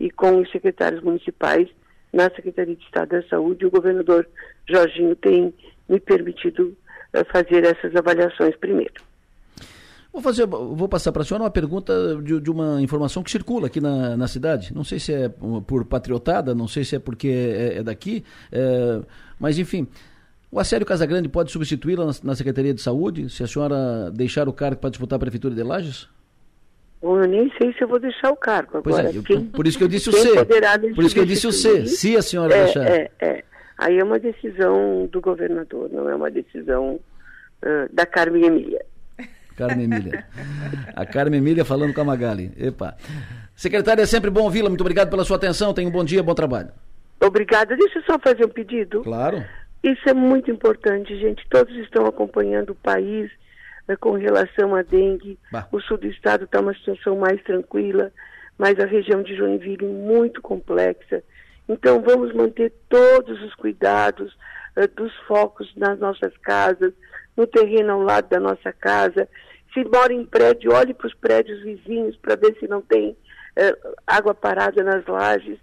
[0.00, 1.68] e com os secretários municipais
[2.10, 3.66] na Secretaria de Estado da Saúde.
[3.66, 4.26] O governador
[4.66, 5.52] Jorginho tem
[5.86, 6.74] me permitido
[7.30, 8.94] fazer essas avaliações primeiro.
[10.18, 13.68] Vou fazer, vou passar para a senhora uma pergunta de, de, uma informação que circula
[13.68, 14.74] aqui na, na, cidade.
[14.74, 15.28] Não sei se é
[15.64, 19.00] por patriotada, não sei se é porque é, é daqui, é,
[19.38, 19.86] mas enfim.
[20.50, 24.52] O Acélio Casagrande pode substituí-la na, na, Secretaria de Saúde, se a senhora deixar o
[24.52, 26.08] cargo para disputar a Prefeitura de Lages?
[27.00, 29.04] Bom, eu nem sei se eu vou deixar o cargo agora.
[29.04, 30.30] Pois é, quem, por isso que eu disse o C.
[30.96, 32.88] Por isso que eu disse o C, se a senhora é, deixar.
[32.88, 33.44] É, é.
[33.78, 36.98] Aí é uma decisão do governador, não é uma decisão
[37.62, 38.84] uh, da Carmen Emília.
[39.58, 40.24] Carmen Emília.
[40.94, 42.52] A Carmen Emília falando com a Magali.
[42.56, 42.96] Epa.
[43.56, 44.68] Secretária, é sempre bom ouvi-la.
[44.68, 45.74] Muito obrigado pela sua atenção.
[45.74, 46.70] Tenha um bom dia, bom trabalho.
[47.20, 47.76] Obrigada.
[47.76, 49.02] Deixa eu só fazer um pedido.
[49.02, 49.44] Claro.
[49.82, 51.44] Isso é muito importante, gente.
[51.50, 53.30] Todos estão acompanhando o país
[53.88, 55.36] né, com relação à dengue.
[55.50, 55.66] Bah.
[55.72, 58.12] O sul do estado está uma situação mais tranquila,
[58.56, 61.22] mas a região de Joinville muito complexa.
[61.68, 64.32] Então vamos manter todos os cuidados
[64.76, 66.92] uh, dos focos nas nossas casas,
[67.36, 69.28] no terreno ao lado da nossa casa.
[69.72, 73.16] Se mora em prédio, olhe para os prédios vizinhos para ver se não tem
[73.56, 73.76] eh,
[74.06, 75.58] água parada nas lajes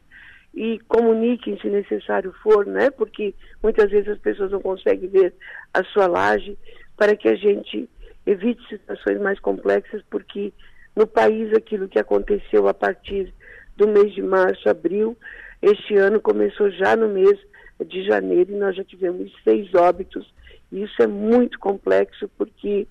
[0.53, 2.89] e comuniquem se necessário for, né?
[2.91, 5.33] Porque muitas vezes as pessoas não conseguem ver
[5.73, 6.57] a sua laje
[6.95, 7.89] para que a gente
[8.25, 10.53] evite situações mais complexas, porque
[10.95, 13.33] no país aquilo que aconteceu a partir
[13.75, 15.17] do mês de março, abril,
[15.61, 17.37] este ano começou já no mês
[17.85, 20.33] de janeiro e nós já tivemos seis óbitos
[20.71, 22.87] isso é muito complexo porque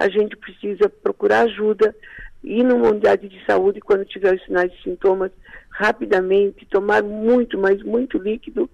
[0.00, 1.94] a gente precisa procurar ajuda,
[2.42, 5.30] ir numa unidade de saúde quando tiver os sinais e sintomas
[5.68, 8.68] rapidamente, tomar muito, mas muito líquido,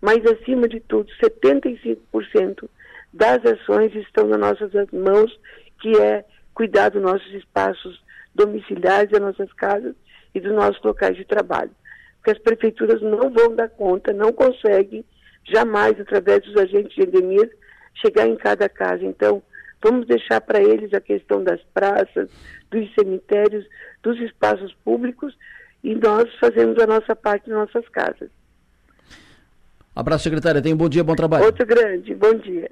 [0.00, 2.66] mas acima de tudo, 75%
[3.12, 5.38] das ações estão nas nossas mãos,
[5.82, 8.02] que é cuidar dos nossos espaços
[8.34, 9.94] domiciliares, das nossas casas
[10.34, 11.72] e dos nossos locais de trabalho.
[12.16, 15.04] Porque as prefeituras não vão dar conta, não conseguem,
[15.44, 17.50] jamais, através dos agentes de endemias,
[18.00, 19.04] chegar em cada casa.
[19.04, 19.42] Então,
[19.82, 22.28] vamos deixar para eles a questão das praças,
[22.70, 23.66] dos cemitérios,
[24.02, 25.36] dos espaços públicos
[25.82, 28.30] e nós fazemos a nossa parte em nossas casas.
[29.94, 30.62] Abraço, secretária.
[30.62, 31.44] Tenha um bom dia, bom trabalho.
[31.44, 32.70] Outro grande, bom dia.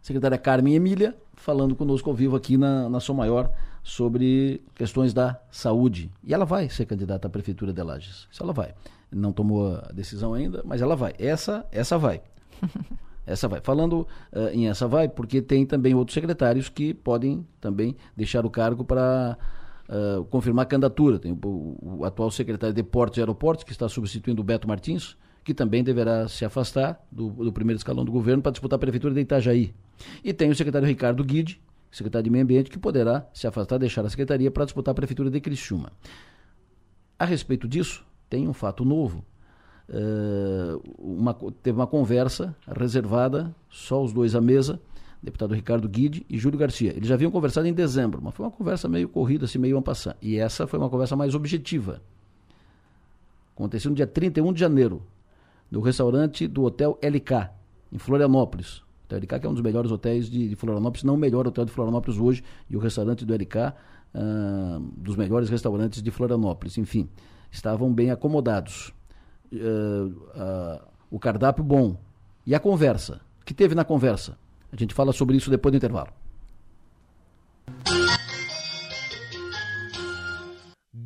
[0.00, 3.50] Secretária Carmen Emília, falando conosco ao vivo aqui na, na Som Maior
[3.82, 6.10] sobre questões da saúde.
[6.24, 8.26] E ela vai ser candidata à Prefeitura de Lages.
[8.30, 8.74] Isso ela vai.
[9.10, 11.12] Não tomou a decisão ainda, mas ela vai.
[11.18, 12.20] Essa, essa vai.
[13.26, 13.60] Essa vai.
[13.62, 18.50] Falando uh, em essa vai, porque tem também outros secretários que podem também deixar o
[18.50, 19.38] cargo para
[19.88, 21.18] uh, confirmar candidatura.
[21.18, 25.16] Tem o, o, atual secretário de Portos e Aeroportos, que está substituindo o Beto Martins,
[25.44, 29.14] que também deverá se afastar do, do primeiro escalão do governo para disputar a prefeitura
[29.14, 29.74] de Itajaí.
[30.24, 34.04] E tem o secretário Ricardo Guide, secretário de Meio Ambiente, que poderá se afastar, deixar
[34.04, 35.92] a secretaria para disputar a prefeitura de Criciúma.
[37.18, 39.24] A respeito disso, tem um fato novo
[39.88, 44.80] uh, uma, teve uma conversa reservada, só os dois à mesa,
[45.22, 46.90] deputado Ricardo Guide e Júlio Garcia.
[46.90, 50.14] Eles já haviam conversado em dezembro, mas foi uma conversa meio corrida, assim, meio ampassã.
[50.20, 52.02] E essa foi uma conversa mais objetiva.
[53.54, 55.02] Aconteceu no dia 31 de janeiro,
[55.70, 57.50] no restaurante do Hotel LK,
[57.92, 58.82] em Florianópolis.
[59.04, 61.64] Hotel LK que é um dos melhores hotéis de, de Florianópolis, não o melhor hotel
[61.64, 63.56] de Florianópolis hoje, e o restaurante do LK,
[64.14, 66.78] uh, dos melhores restaurantes de Florianópolis.
[66.78, 67.08] Enfim,
[67.50, 68.92] estavam bem acomodados
[69.52, 71.96] uh, uh, o cardápio bom
[72.46, 73.20] e a conversa.
[73.40, 74.38] O que teve na conversa?
[74.72, 76.08] A gente fala sobre isso depois do intervalo.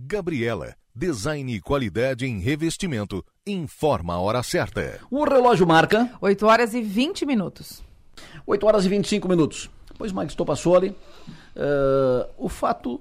[0.08, 5.00] Gabriela, design e qualidade em revestimento, informa a hora certa.
[5.10, 7.82] O relógio marca 8 horas e 20 minutos.
[8.46, 9.68] 8 horas e 25 minutos.
[9.98, 13.00] Pois, Mike Stopassoli, uh, o fato,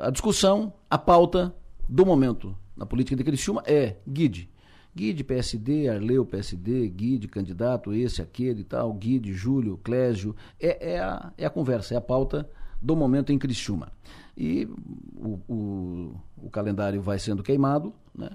[0.00, 1.54] a discussão, a pauta
[1.88, 4.48] do momento na política de Criciúma é Guide.
[4.94, 10.36] Guide PSD, Arleu PSD, Guide candidato, esse, aquele e tal, Guide, Júlio, Clésio.
[10.60, 12.48] É, é, a, é a conversa, é a pauta
[12.80, 13.90] do momento em Criciúma.
[14.36, 14.68] E
[15.16, 18.30] o, o, o calendário vai sendo queimado, né?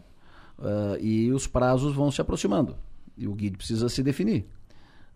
[0.57, 2.75] Uh, e os prazos vão se aproximando.
[3.17, 4.45] E o Guide precisa se definir.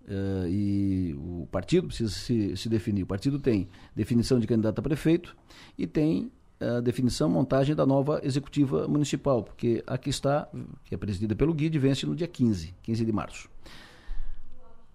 [0.08, 3.04] Uh, e o partido precisa se, se definir.
[3.04, 5.36] O partido tem definição de candidato a prefeito
[5.78, 6.32] e tem
[6.64, 10.48] a definição, montagem da nova executiva municipal, porque aqui está,
[10.84, 13.50] que é presidida pelo Guide, vence no dia 15, 15 de março.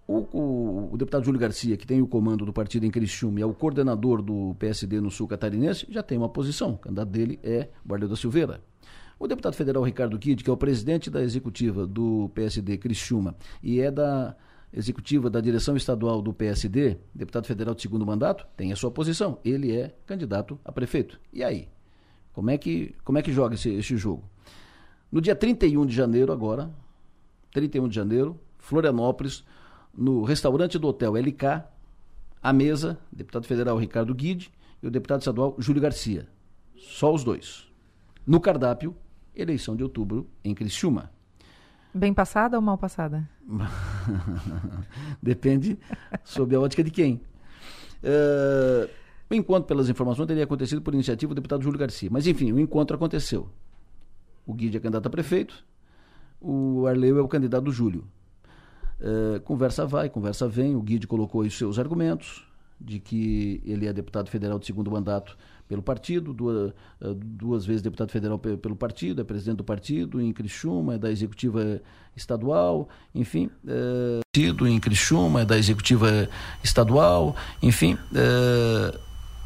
[0.07, 3.43] O, o, o, deputado Júlio Garcia, que tem o comando do partido em Criciúma e
[3.43, 6.71] é o coordenador do PSD no sul catarinense, já tem uma posição.
[6.71, 8.59] O candidato dele é Barleu da Silveira.
[9.19, 13.79] O deputado federal Ricardo Guide, que é o presidente da executiva do PSD Criciúma e
[13.81, 14.35] é da
[14.71, 19.39] executiva da direção estadual do PSD, deputado federal de segundo mandato, tem a sua posição.
[19.43, 21.19] Ele é candidato a prefeito.
[21.33, 21.67] E aí?
[22.33, 24.23] Como é que, como é que joga esse, esse jogo?
[25.11, 26.71] No dia 31 de janeiro, agora,
[27.51, 29.43] 31 de janeiro, Florianópolis,
[29.93, 31.63] no restaurante do hotel LK,
[32.41, 34.51] a mesa, deputado federal Ricardo Guide
[34.81, 36.27] e o deputado estadual Júlio Garcia.
[36.77, 37.67] Só os dois.
[38.25, 38.95] No cardápio,
[39.35, 41.11] eleição de outubro em Criciúma.
[41.93, 43.27] Bem passada ou mal passada?
[45.21, 45.77] Depende
[46.23, 47.21] sob a ótica de quem.
[48.03, 48.89] Uh,
[49.29, 52.09] o encontro, pelas informações, teria acontecido por iniciativa do deputado Júlio Garcia.
[52.11, 53.49] Mas, enfim, o encontro aconteceu.
[54.45, 55.63] O Guide é candidato a prefeito,
[56.41, 58.07] o Arleu é o candidato do Júlio.
[58.99, 62.45] Uh, conversa vai, conversa vem, o Guide colocou os seus argumentos
[62.79, 65.37] de que ele é deputado federal de segundo mandato
[65.69, 70.33] pelo partido, duas, eh, duas vezes deputado federal pelo partido, é presidente do partido em
[70.33, 71.79] Criciúma, é da executiva
[72.15, 74.19] estadual, enfim, é,
[74.67, 76.27] em Criciúma, é da executiva
[76.63, 78.97] estadual, enfim, é,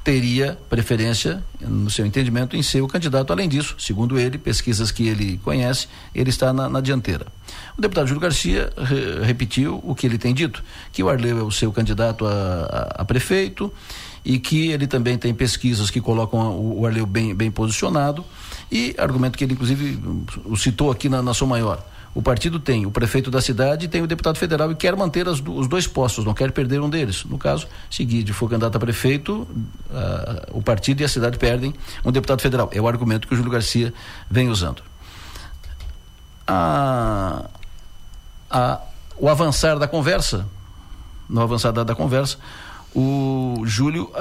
[0.02, 3.32] teria preferência, no seu entendimento, em ser o candidato.
[3.32, 7.28] Além disso, segundo ele, pesquisas que ele conhece, ele está na, na dianteira.
[7.78, 11.44] O deputado Júlio Garcia re, repetiu o que ele tem dito, que o Arleu é
[11.44, 12.32] o seu candidato a,
[12.98, 13.72] a, a prefeito,
[14.26, 18.24] e que ele também tem pesquisas que colocam o Arleu bem, bem posicionado
[18.72, 20.00] e argumento que ele inclusive
[20.58, 21.84] citou aqui na, na sua maior.
[22.16, 25.28] O partido tem o prefeito da cidade e tem o deputado federal e quer manter
[25.28, 27.26] as, os dois postos, não quer perder um deles.
[27.26, 29.48] No caso, se Guide for candidato a prefeito,
[29.90, 31.74] uh, o partido e a cidade perdem
[32.06, 32.70] um deputado federal.
[32.72, 33.92] É o argumento que o Júlio Garcia
[34.30, 34.84] vem usando.
[36.46, 37.46] A,
[38.50, 38.80] a,
[39.18, 40.46] o avançar da conversa,
[41.28, 42.38] no avançar da, da conversa,
[42.96, 44.12] o Júlio,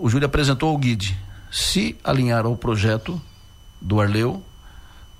[0.00, 1.18] o Júlio apresentou ao Guide.
[1.50, 3.20] Se alinhar ao projeto
[3.80, 4.42] do Arleu,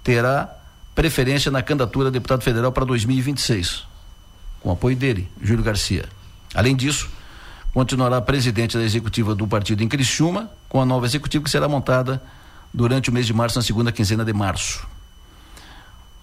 [0.05, 0.57] terá
[0.95, 3.85] preferência na candidatura a deputado federal para 2026,
[4.61, 6.09] com apoio dele, Júlio Garcia.
[6.55, 7.09] Além disso,
[7.73, 12.23] continuará presidente da executiva do partido em Criciúma, com a nova executiva que será montada
[12.73, 14.87] durante o mês de março, na segunda quinzena de março.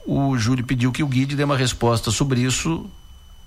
[0.06, 2.90] O Júlio pediu que o Guide dê uma resposta sobre isso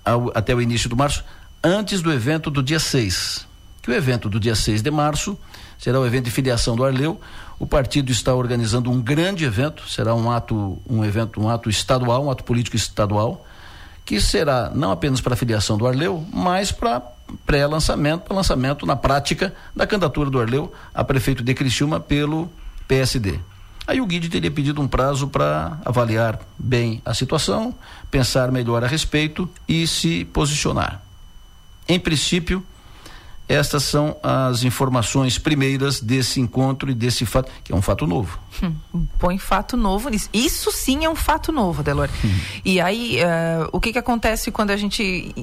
[0.05, 1.24] ao, até o início do março,
[1.62, 3.46] antes do evento do dia 6.
[3.82, 5.38] Que o evento do dia 6 de março
[5.78, 7.20] será o evento de filiação do Arleu.
[7.58, 12.24] O partido está organizando um grande evento, será um ato, um evento, um ato estadual,
[12.24, 13.46] um ato político estadual,
[14.04, 17.02] que será não apenas para a filiação do Arleu, mas para
[17.46, 22.50] pré-lançamento, para lançamento na prática da candidatura do Arleu a prefeito de Criciúma pelo
[22.88, 23.38] PSD.
[23.86, 27.74] Aí o Guide teria pedido um prazo para avaliar bem a situação,
[28.10, 31.09] pensar melhor a respeito e se posicionar.
[31.90, 32.64] Em princípio,
[33.48, 38.38] estas são as informações primeiras desse encontro e desse fato, que é um fato novo.
[38.62, 40.29] Hum, põe fato novo nisso.
[40.33, 42.09] Isso sim é um fato novo, Delor.
[42.24, 42.38] Hum.
[42.64, 45.35] E aí, uh, o que, que acontece quando a gente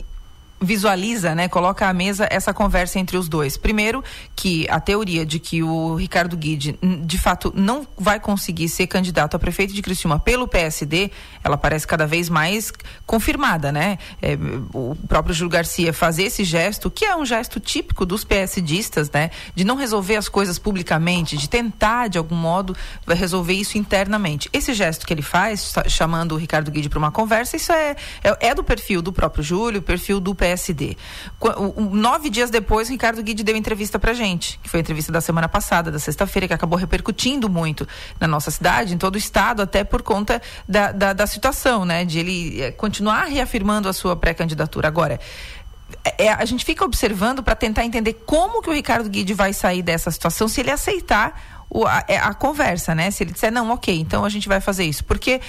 [0.59, 3.57] visualiza, né, coloca à mesa essa conversa entre os dois.
[3.57, 4.03] Primeiro,
[4.35, 9.35] que a teoria de que o Ricardo Guide, de fato, não vai conseguir ser candidato
[9.35, 11.11] a prefeito de Criciúma pelo PSD,
[11.43, 12.73] ela parece cada vez mais
[13.05, 13.97] confirmada, né?
[14.21, 14.37] É,
[14.73, 19.29] o próprio Júlio Garcia fazer esse gesto, que é um gesto típico dos PSDistas, né?
[19.53, 22.75] De não resolver as coisas publicamente, de tentar, de algum modo,
[23.07, 24.49] resolver isso internamente.
[24.51, 28.47] Esse gesto que ele faz, chamando o Ricardo Guide para uma conversa, isso é, é,
[28.47, 30.95] é do perfil do próprio Júlio, perfil do PSD PSD.
[31.91, 35.19] Nove dias depois, o Ricardo Guide deu entrevista pra gente, que foi a entrevista da
[35.19, 37.87] semana passada, da sexta-feira, que acabou repercutindo muito
[38.19, 42.05] na nossa cidade, em todo o estado, até por conta da, da, da situação, né?
[42.05, 44.87] De ele eh, continuar reafirmando a sua pré-candidatura.
[44.87, 45.19] Agora,
[46.03, 49.53] é, é, a gente fica observando para tentar entender como que o Ricardo Guide vai
[49.53, 53.11] sair dessa situação se ele aceitar o, a, é, a, conversa, né?
[53.11, 55.03] Se ele disser, não, ok, então a gente vai fazer isso.
[55.03, 55.41] Porque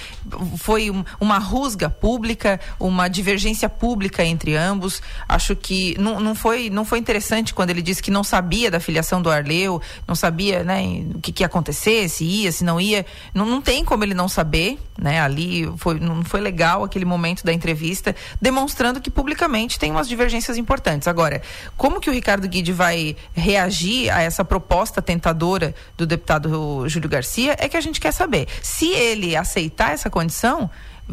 [0.57, 5.01] foi um, uma rusga pública, uma divergência pública entre ambos.
[5.27, 8.79] Acho que não, não, foi, não foi interessante quando ele disse que não sabia da
[8.79, 12.81] filiação do Arleu, não sabia né, o que, que ia acontecer, se ia, se não
[12.81, 13.05] ia.
[13.33, 15.21] Não, não tem como ele não saber, né?
[15.21, 20.57] Ali foi, não foi legal aquele momento da entrevista, demonstrando que publicamente tem umas divergências
[20.57, 21.07] importantes.
[21.07, 21.41] Agora,
[21.77, 27.55] como que o Ricardo Guide vai reagir a essa proposta tentadora do deputado Júlio Garcia
[27.57, 28.47] é que a gente quer saber.
[28.61, 30.69] Se ele aceitar essa condição,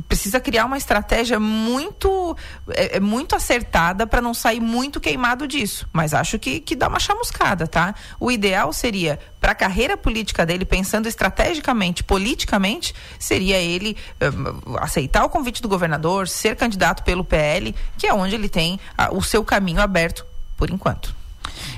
[0.09, 2.37] precisa criar uma estratégia muito
[2.69, 5.89] é, é muito acertada para não sair muito queimado disso.
[5.93, 7.95] Mas acho que, que dá uma chamuscada, tá?
[8.21, 15.25] O ideal seria, para a carreira política dele, pensando estrategicamente, politicamente, seria ele um, aceitar
[15.25, 18.79] o convite do governador, ser candidato pelo PL, que é onde ele tem
[19.13, 21.15] o seu caminho aberto por enquanto.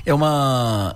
[0.05, 0.95] É uma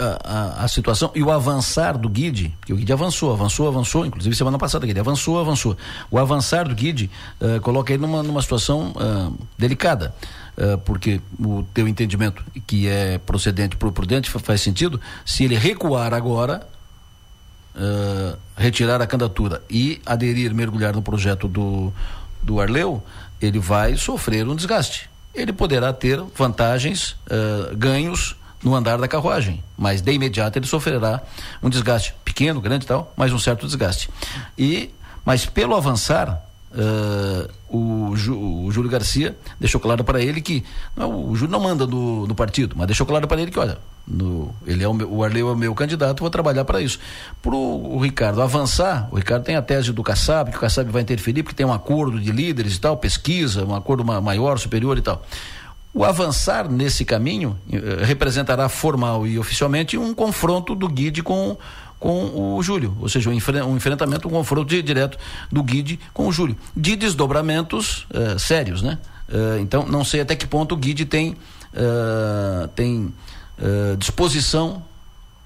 [0.00, 4.34] a, a, situação e o avançar do Guide, que o Guide avançou, avançou, avançou, inclusive
[4.34, 5.76] semana passada, Guide avançou, avançou.
[6.10, 7.10] O avançar do Guide
[7.40, 10.14] uh, coloca ele numa, numa situação uh, delicada.
[10.56, 16.66] Uh, porque o teu entendimento que é procedente prudente faz sentido se ele recuar agora
[18.56, 21.92] retirar a candidatura e aderir mergulhar no projeto do
[22.42, 23.00] do Arleu
[23.40, 27.16] ele vai sofrer um desgaste ele poderá ter vantagens
[27.78, 31.22] ganhos no andar da carruagem, mas de imediato ele sofrerá
[31.62, 34.10] um desgaste pequeno, grande e tal, mas um certo desgaste.
[34.58, 34.90] E
[35.24, 40.62] mas pelo avançar Uh, o, Ju, o, Júlio Garcia deixou claro para ele que
[40.96, 43.76] não, o Júlio não manda no, no, partido, mas deixou claro para ele que olha,
[44.06, 47.00] no, ele é o, meu, o Arleu é o meu candidato, vou trabalhar para isso.
[47.42, 51.02] Para o Ricardo avançar, o Ricardo tem a tese do Kassab, que o Kassab vai
[51.02, 55.02] interferir porque tem um acordo de líderes e tal, pesquisa, um acordo maior, superior e
[55.02, 55.24] tal.
[55.92, 61.56] O avançar nesse caminho eh, representará formal e oficialmente um confronto do Guide com,
[61.98, 65.18] com o Júlio, ou seja, um, enfre um enfrentamento, um confronto de, direto
[65.50, 68.98] do Guide com o Júlio, de desdobramentos eh, sérios, né?
[69.28, 71.36] Eh, então, não sei até que ponto o Guide tem,
[72.74, 73.12] tem
[73.98, 74.82] disposição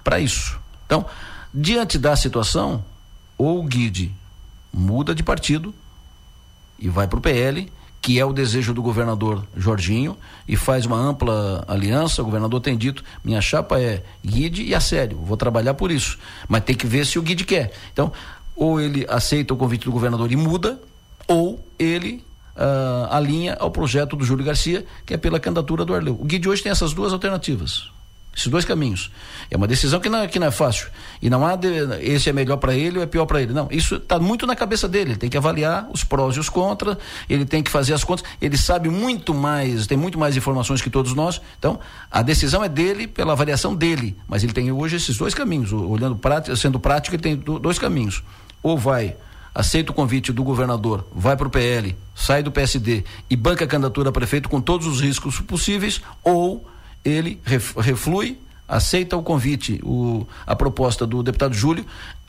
[0.03, 0.57] para isso.
[0.85, 1.05] Então,
[1.53, 2.83] diante da situação,
[3.37, 4.13] ou o Guide
[4.71, 5.73] muda de partido
[6.79, 7.71] e vai para o PL,
[8.05, 10.15] que é o desejo do governador Jorginho,
[10.47, 12.21] e faz uma ampla aliança.
[12.21, 16.19] O governador tem dito: minha chapa é guide e a sério, vou trabalhar por isso.
[16.47, 17.73] Mas tem que ver se o guide quer.
[17.91, 18.11] Então,
[18.55, 20.79] ou ele aceita o convite do governador e muda,
[21.27, 22.23] ou ele
[22.55, 26.13] uh, alinha ao projeto do Júlio Garcia, que é pela candidatura do Arleu.
[26.13, 27.89] O guide hoje tem essas duas alternativas.
[28.35, 29.09] Esses dois caminhos.
[29.49, 30.89] É uma decisão que não, é, que não é fácil.
[31.21, 31.67] E não há de,
[32.01, 33.53] esse é melhor para ele ou é pior para ele.
[33.53, 35.11] Não, isso está muito na cabeça dele.
[35.11, 36.97] Ele tem que avaliar os prós e os contras,
[37.29, 38.25] ele tem que fazer as contas.
[38.41, 41.41] Ele sabe muito mais, tem muito mais informações que todos nós.
[41.57, 41.79] Então,
[42.11, 44.17] a decisão é dele pela avaliação dele.
[44.27, 45.71] Mas ele tem hoje esses dois caminhos.
[45.71, 48.21] Olhando prático, sendo prático, ele tem dois caminhos.
[48.61, 49.15] Ou vai
[49.53, 53.67] aceita o convite do governador, vai para o PL, sai do PSD e banca a
[53.67, 56.67] candidatura a prefeito com todos os riscos possíveis, ou
[57.05, 58.37] ele reflui,
[58.67, 61.85] aceita o convite, o, a proposta do deputado Júlio,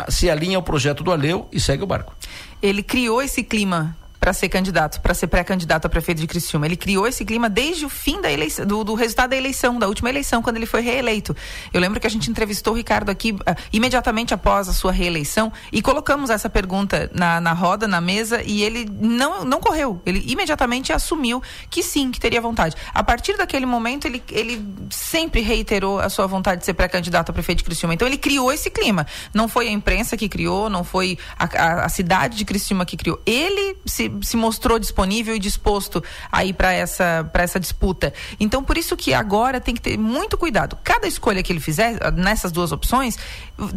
[0.09, 2.15] se alinha ao projeto do Aleu e segue o barco.
[2.63, 3.97] Ele criou esse clima
[4.27, 6.67] para ser candidato, para ser pré-candidato a prefeito de Criciúma.
[6.67, 9.87] Ele criou esse clima desde o fim da eleição, do, do, resultado da eleição, da
[9.87, 11.37] última eleição, quando ele foi reeleito.
[11.73, 13.39] Eu lembro que a gente entrevistou o Ricardo aqui uh,
[13.73, 18.65] imediatamente após a sua reeleição e colocamos essa pergunta na, na roda, na mesa, e
[18.65, 20.03] ele não, não correu.
[20.05, 22.75] Ele imediatamente assumiu que sim, que teria vontade.
[22.93, 24.61] A partir daquele momento, ele, ele
[24.91, 27.95] sempre reiterou a sua vontade de ser pré-candidato a prefeito de Criciúma.
[27.95, 29.07] Então, ele criou esse clima.
[29.33, 32.97] Não foi a imprensa que criou, não foi a, a, a cidade de Criciúma que
[32.97, 33.23] criou.
[33.25, 38.13] Ele se, se mostrou disponível e disposto a ir para essa, essa disputa.
[38.39, 40.79] Então, por isso que agora tem que ter muito cuidado.
[40.83, 43.19] Cada escolha que ele fizer, nessas duas opções,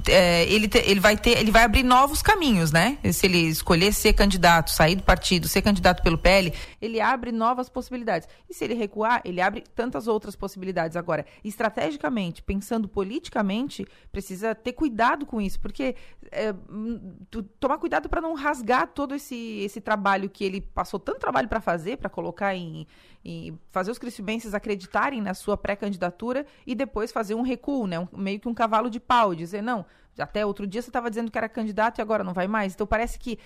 [0.07, 2.97] é, ele, te, ele vai ter, ele vai abrir novos caminhos, né?
[3.11, 7.69] Se ele escolher ser candidato, sair do partido, ser candidato pelo PL, ele abre novas
[7.69, 8.27] possibilidades.
[8.49, 10.97] E se ele recuar, ele abre tantas outras possibilidades.
[10.97, 15.95] Agora, estrategicamente, pensando politicamente, precisa ter cuidado com isso, porque
[16.31, 16.53] é,
[17.29, 21.47] tu, tomar cuidado para não rasgar todo esse, esse trabalho que ele passou tanto trabalho
[21.47, 22.87] para fazer, para colocar em,
[23.23, 27.99] em, fazer os criciumenses acreditarem na sua pré-candidatura e depois fazer um recuo, né?
[27.99, 29.85] Um, meio que um cavalo de pau, dizer não,
[30.19, 32.73] até outro dia você estava dizendo que era candidato e agora não vai mais.
[32.73, 33.39] Então parece que,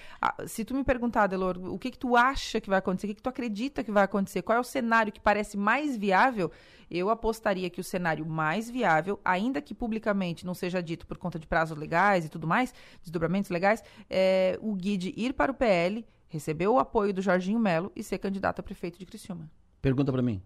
[0.48, 3.16] se tu me perguntar, Delor, o que, que tu acha que vai acontecer, o que,
[3.16, 6.52] que tu acredita que vai acontecer, qual é o cenário que parece mais viável,
[6.90, 11.40] eu apostaria que o cenário mais viável, ainda que publicamente não seja dito por conta
[11.40, 16.06] de prazos legais e tudo mais, desdobramentos legais, é o Guide ir para o PL,
[16.28, 19.50] receber o apoio do Jorginho Melo e ser candidato a prefeito de Criciúma.
[19.82, 20.42] Pergunta para mim.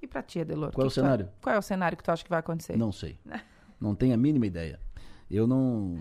[0.00, 0.72] E para ti, Adelor?
[0.72, 1.28] Qual é o cenário?
[1.40, 2.76] qual é o cenário que tu acha que vai acontecer?
[2.76, 3.18] Não sei.
[3.80, 4.80] não tenho a mínima ideia.
[5.32, 5.96] Eu não.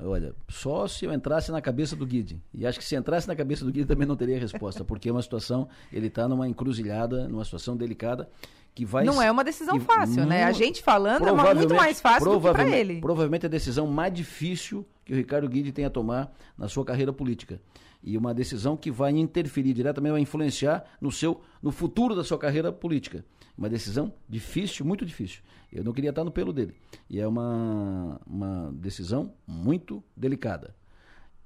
[0.00, 2.40] Olha, só se eu entrasse na cabeça do Guide.
[2.54, 5.12] E acho que se entrasse na cabeça do Guide também não teria resposta, porque é
[5.12, 8.30] uma situação, ele está numa encruzilhada, numa situação delicada,
[8.72, 9.04] que vai.
[9.04, 10.44] Não é uma decisão fácil, né?
[10.44, 13.00] A gente falando é uma, muito mais fácil do que para ele.
[13.00, 17.12] Provavelmente a decisão mais difícil que o Ricardo Guide tem a tomar na sua carreira
[17.12, 17.60] política.
[18.00, 22.38] E uma decisão que vai interferir diretamente, vai influenciar no seu, no futuro da sua
[22.38, 23.24] carreira política.
[23.58, 25.42] Uma decisão difícil, muito difícil.
[25.72, 26.76] Eu não queria estar no pelo dele.
[27.10, 30.76] E é uma, uma decisão muito delicada.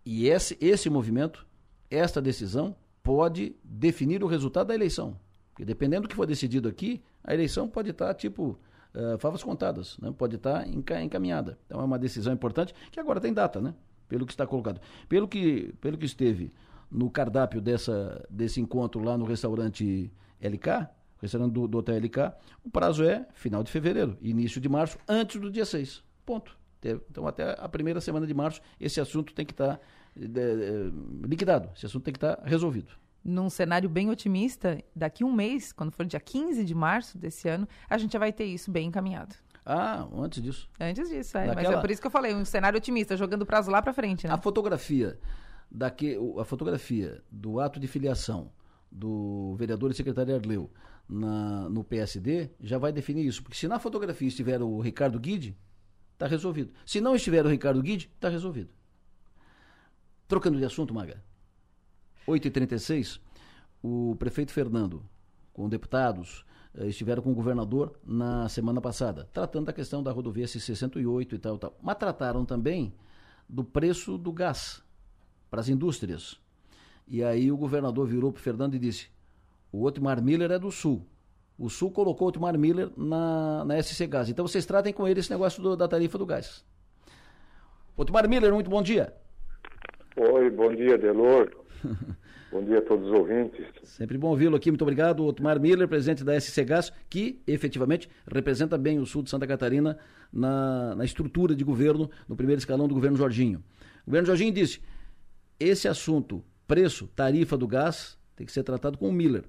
[0.05, 1.47] E esse, esse movimento,
[1.91, 5.19] esta decisão, pode definir o resultado da eleição.
[5.51, 8.59] Porque dependendo do que for decidido aqui, a eleição pode estar, tipo,
[8.95, 10.13] uh, favas contadas, né?
[10.17, 11.59] pode estar encaminhada.
[11.67, 13.75] Então é uma decisão importante que agora tem data, né?
[14.07, 14.83] Pelo que está colocado.
[15.09, 16.53] Pelo que, pelo que esteve
[16.91, 20.89] no cardápio dessa, desse encontro lá no restaurante LK,
[21.23, 25.41] restaurante do, do Hotel LK, o prazo é final de fevereiro, início de março, antes
[25.41, 26.03] do dia 6.
[26.27, 26.61] Ponto.
[26.85, 29.81] Então, até a primeira semana de março, esse assunto tem que estar tá,
[30.21, 32.93] é, liquidado, esse assunto tem que estar tá resolvido.
[33.25, 37.69] Num cenário bem otimista, daqui um mês, quando for dia 15 de março desse ano,
[37.89, 39.37] a gente já vai ter isso bem encaminhado.
[39.65, 40.69] Ah, antes disso.
[40.81, 41.47] Antes disso, é.
[41.47, 41.69] Naquela...
[41.69, 43.93] Mas é por isso que eu falei, um cenário otimista, jogando o prazo lá para
[43.93, 44.35] frente, né?
[44.35, 45.21] A fotografia,
[45.71, 48.51] daqui, a fotografia do ato de filiação
[48.91, 50.69] do vereador e secretário Arleu
[51.09, 53.43] na, no PSD já vai definir isso.
[53.43, 55.57] Porque se na fotografia estiver o Ricardo Guide,
[56.13, 56.73] está resolvido.
[56.87, 58.71] Se não estiver o Ricardo Guide, está resolvido.
[60.29, 61.23] Trocando de assunto, Maga.
[62.27, 63.21] 8h36,
[63.83, 65.05] o prefeito Fernando,
[65.53, 66.45] com deputados,
[66.75, 71.39] eh, estiveram com o governador na semana passada, tratando da questão da rodovia C68 e
[71.39, 71.77] tal, tal.
[71.83, 72.95] Mas trataram também
[73.49, 74.83] do preço do gás
[75.51, 76.41] para as indústrias.
[77.07, 79.11] E aí o governador virou para o Fernando e disse:
[79.73, 81.05] o Otmar Miller é do Sul.
[81.59, 84.29] O Sul colocou o Otmar Miller na, na SC Gás.
[84.29, 86.65] Então vocês tratem com ele esse negócio do, da tarifa do gás.
[87.97, 89.13] Otmar Miller, muito bom dia.
[90.17, 91.51] Oi, bom dia, Delor.
[92.53, 93.67] bom dia a todos os ouvintes.
[93.85, 94.71] Sempre bom ouvi-lo aqui.
[94.71, 99.31] Muito obrigado, Otmar Miller, presidente da SC Gás, que efetivamente representa bem o sul de
[99.31, 99.99] Santa Catarina
[100.31, 103.63] na, na estrutura de governo, no primeiro escalão do governo Jorginho.
[104.03, 104.81] O governo Jorginho disse:
[105.59, 109.45] esse assunto, preço, tarifa do gás, tem que ser tratado com o Miller.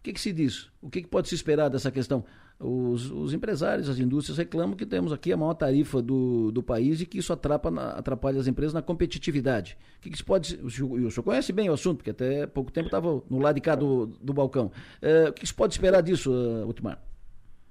[0.00, 0.70] O que, que se diz?
[0.80, 2.24] O que, que, pode se esperar dessa questão?
[2.58, 7.02] Os, os, empresários, as indústrias reclamam que temos aqui a maior tarifa do, do país
[7.02, 9.76] e que isso atrapalha, atrapalha as empresas na competitividade.
[9.98, 10.58] O que, que se pode.
[10.62, 13.74] O senhor, conhece bem o assunto, porque até pouco tempo estava no lado de cá
[13.74, 14.72] do, do balcão.
[15.02, 16.98] É, o que, se pode esperar disso, uh, Ultimar?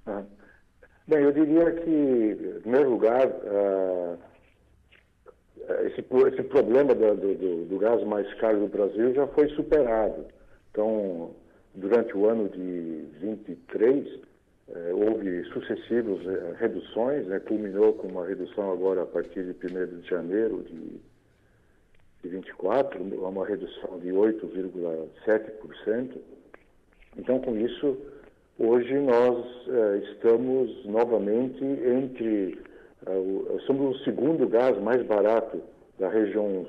[0.06, 0.22] Ah.
[1.08, 4.18] Bem, eu diria que, em primeiro lugar, uh,
[5.86, 10.26] esse, esse problema do, do, do gás mais caro do Brasil já foi superado.
[10.70, 11.34] Então,
[11.74, 14.20] durante o ano de 23,
[14.72, 20.00] eh, houve sucessivas eh, reduções, né, culminou com uma redução agora a partir de 1
[20.00, 21.00] de janeiro de,
[22.22, 26.18] de 24, uma redução de 8,7%.
[27.16, 27.96] Então, com isso,
[28.58, 32.58] hoje nós eh, estamos novamente entre.
[33.66, 35.60] somos o segundo gás mais barato
[35.98, 36.66] da região,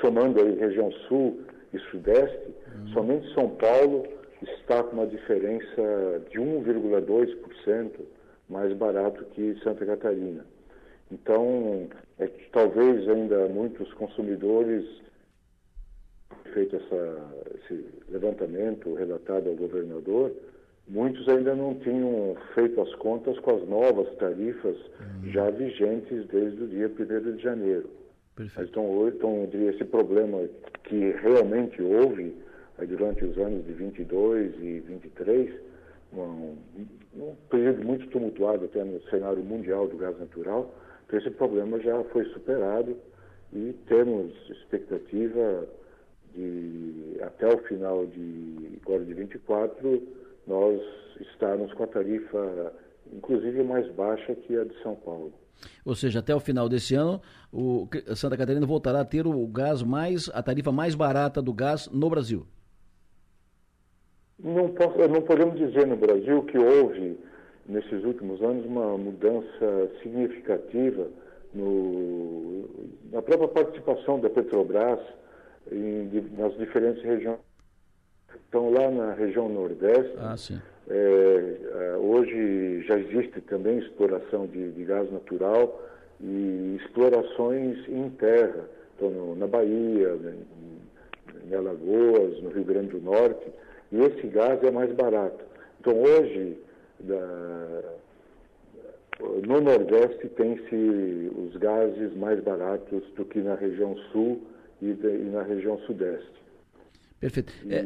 [0.00, 1.40] somando aí região sul
[1.76, 2.88] e Sudeste, uhum.
[2.88, 4.06] somente São Paulo
[4.42, 7.90] está com uma diferença de 1,2%
[8.48, 10.44] mais barato que Santa Catarina.
[11.10, 14.84] Então, é que talvez ainda muitos consumidores
[16.52, 20.32] feito essa, esse levantamento relatado ao governador,
[20.88, 25.30] muitos ainda não tinham feito as contas com as novas tarifas uhum.
[25.30, 27.90] já vigentes desde o dia 1 de janeiro.
[28.36, 28.70] Perfeito.
[28.70, 30.46] Então, então, esse problema
[30.84, 32.36] que realmente houve
[32.86, 35.50] durante os anos de 22 e 23,
[36.12, 36.54] um,
[37.16, 40.74] um período muito tumultuado até no cenário mundial do gás natural,
[41.06, 42.96] então esse problema já foi superado
[43.54, 45.66] e temos expectativa
[46.34, 50.02] de até o final de agora de 24
[50.46, 50.80] nós
[51.20, 52.72] estarmos com a tarifa
[53.12, 55.32] inclusive mais baixa que a de São Paulo.
[55.84, 57.20] Ou seja, até o final desse ano,
[57.52, 61.88] o Santa Catarina voltará a ter o gás mais a tarifa mais barata do gás
[61.92, 62.46] no Brasil.
[64.38, 67.18] Não, posso, não podemos dizer no Brasil que houve,
[67.66, 71.08] nesses últimos anos, uma mudança significativa
[71.54, 72.68] no,
[73.10, 75.00] na própria participação da Petrobras
[75.72, 77.38] em, nas diferentes regiões.
[78.48, 80.36] Então, lá na região Nordeste, ah,
[80.88, 81.56] é,
[81.94, 85.82] é, hoje já existe também exploração de, de, gás natural
[86.20, 93.00] e explorações em terra, então, no, na Bahia, em, em Alagoas, no Rio Grande do
[93.00, 93.46] Norte
[93.90, 95.44] e esse gás é mais barato.
[95.80, 96.56] Então hoje,
[97.00, 97.82] da,
[99.20, 104.42] no Nordeste tem-se os gases mais baratos do que na região sul
[104.80, 106.34] e, de, e na região sudeste.
[107.20, 107.52] Perfeito.
[107.70, 107.84] É...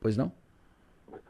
[0.00, 0.30] Pois não?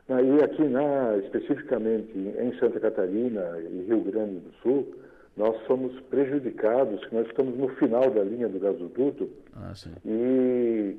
[0.08, 4.94] E aqui, na, especificamente em Santa Catarina e Rio Grande do Sul,
[5.36, 9.72] nós somos prejudicados, nós estamos no final da linha do gasoduto ah,
[10.04, 10.96] e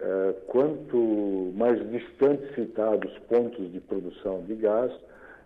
[0.00, 4.92] é, quanto mais distantes citados pontos de produção de gás,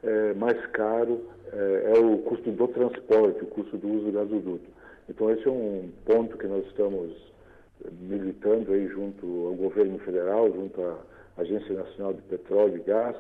[0.03, 1.21] é, mais caro
[1.53, 4.71] é, é, o custo do transporte, o custo do uso do gasoduto.
[5.09, 7.13] Então esse é um ponto que nós estamos
[8.01, 10.99] militando aí junto ao governo federal, junto à
[11.39, 13.17] Agência Nacional de Petróleo e Gás,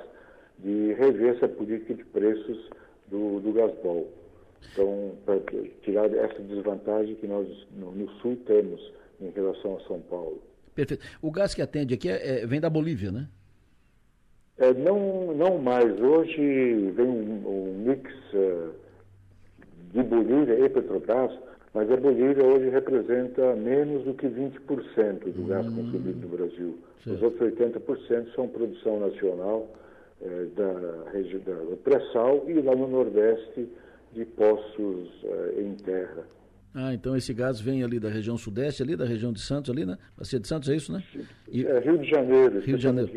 [0.58, 2.68] de rever essa política de preços
[3.06, 4.12] do, do gasbol.
[4.72, 5.40] Então, para
[5.82, 10.42] tirar essa desvantagem que nós no, no sul temos em relação a São Paulo.
[10.74, 11.04] Perfeito.
[11.22, 13.28] O gás que atende aqui é, é, vem da Bolívia, né?
[14.58, 16.00] É, não, não mais.
[16.00, 18.72] Hoje vem um, um mix uh,
[19.92, 21.32] de Bolívia e Petrobras,
[21.78, 26.76] mas a Bolívia hoje representa menos do que 20% do hum, gás consumido no Brasil.
[27.04, 27.16] Certo.
[27.16, 29.72] Os outros 80% são produção nacional
[30.20, 33.68] eh, da região do pré-sal e lá no Nordeste
[34.12, 36.24] de poços eh, em terra.
[36.74, 39.86] Ah, então esse gás vem ali da região sudeste, ali da região de Santos, ali,
[39.86, 39.96] né?
[40.16, 41.00] Bacia de Santos, é isso, né?
[41.46, 41.64] E...
[41.64, 42.58] É Rio de Janeiro.
[42.58, 43.10] Rio de Janeiro.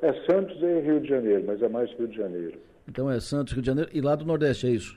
[0.00, 2.56] É, é, Santos e Rio de Janeiro, mas é mais Rio de Janeiro.
[2.88, 4.96] Então é Santos, Rio de Janeiro e lá do Nordeste, é isso?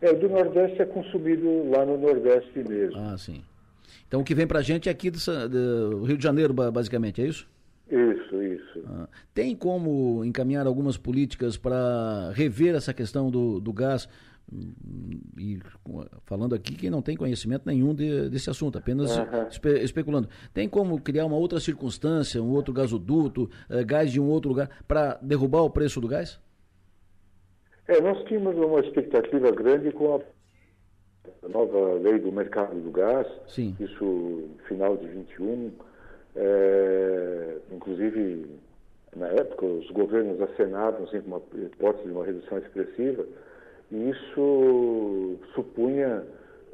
[0.00, 2.98] É, do Nordeste é consumido lá no Nordeste mesmo.
[2.98, 3.42] Ah, sim.
[4.06, 5.18] Então o que vem pra gente é aqui do,
[5.48, 7.46] do Rio de Janeiro, basicamente, é isso?
[7.90, 8.84] Isso, isso.
[8.86, 14.08] Ah, tem como encaminhar algumas políticas para rever essa questão do, do gás?
[15.36, 15.58] e
[16.24, 19.48] falando aqui que não tem conhecimento nenhum de, desse assunto, apenas uhum.
[19.50, 20.28] espe, especulando.
[20.54, 24.70] Tem como criar uma outra circunstância, um outro gasoduto, uh, gás de um outro lugar,
[24.86, 26.40] para derrubar o preço do gás?
[27.88, 33.74] É, nós tínhamos uma expectativa grande com a nova lei do mercado do gás, Sim.
[33.80, 35.72] isso final de 21,
[36.36, 38.46] é, inclusive
[39.16, 43.24] na época os governos acenavam assim, uma hipótese de uma redução expressiva,
[43.90, 46.22] e isso supunha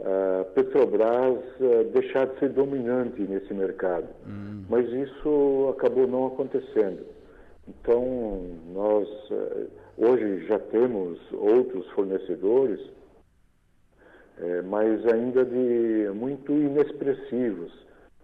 [0.01, 4.09] a uh, Petrobras uh, deixar de ser dominante nesse mercado.
[4.27, 4.65] Hum.
[4.69, 7.07] Mas isso acabou não acontecendo.
[7.69, 8.43] Então,
[8.75, 12.81] nós uh, hoje já temos outros fornecedores,
[14.39, 17.73] eh, mas ainda de muito inexpressivos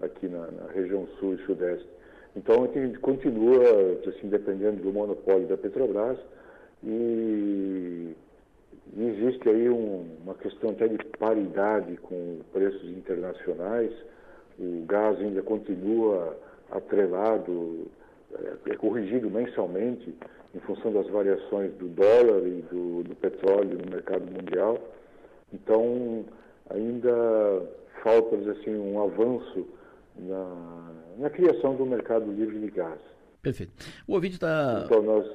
[0.01, 1.89] aqui na, na, região sul e sudeste.
[2.37, 3.63] Então, a gente continua
[4.07, 6.19] assim, dependendo do monopólio da Petrobras
[6.83, 8.15] e
[8.97, 13.93] existe aí um, uma questão até de paridade com preços internacionais.
[14.59, 16.37] O gás ainda continua
[16.71, 17.87] atrelado,
[18.33, 20.15] é, é corrigido mensalmente
[20.55, 24.79] em função das variações do dólar e do, do petróleo no mercado mundial.
[25.53, 26.25] Então,
[26.69, 27.63] ainda
[28.03, 29.67] falta assim, um avanço
[30.17, 32.99] na, na criação do mercado livre de gás.
[33.43, 33.73] Perfeito.
[34.07, 34.83] O ouvinte está.
[34.85, 35.27] Então, nós...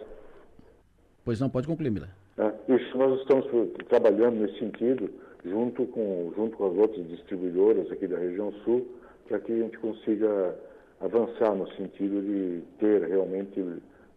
[1.23, 2.09] Pois não, pode concluir, Mila.
[2.37, 2.53] Né?
[2.67, 3.45] Isso nós estamos
[3.87, 5.09] trabalhando nesse sentido,
[5.43, 8.85] junto com, junto com as outras distribuidoras aqui da região sul,
[9.27, 10.55] para que a gente consiga
[11.01, 13.63] avançar no sentido de ter realmente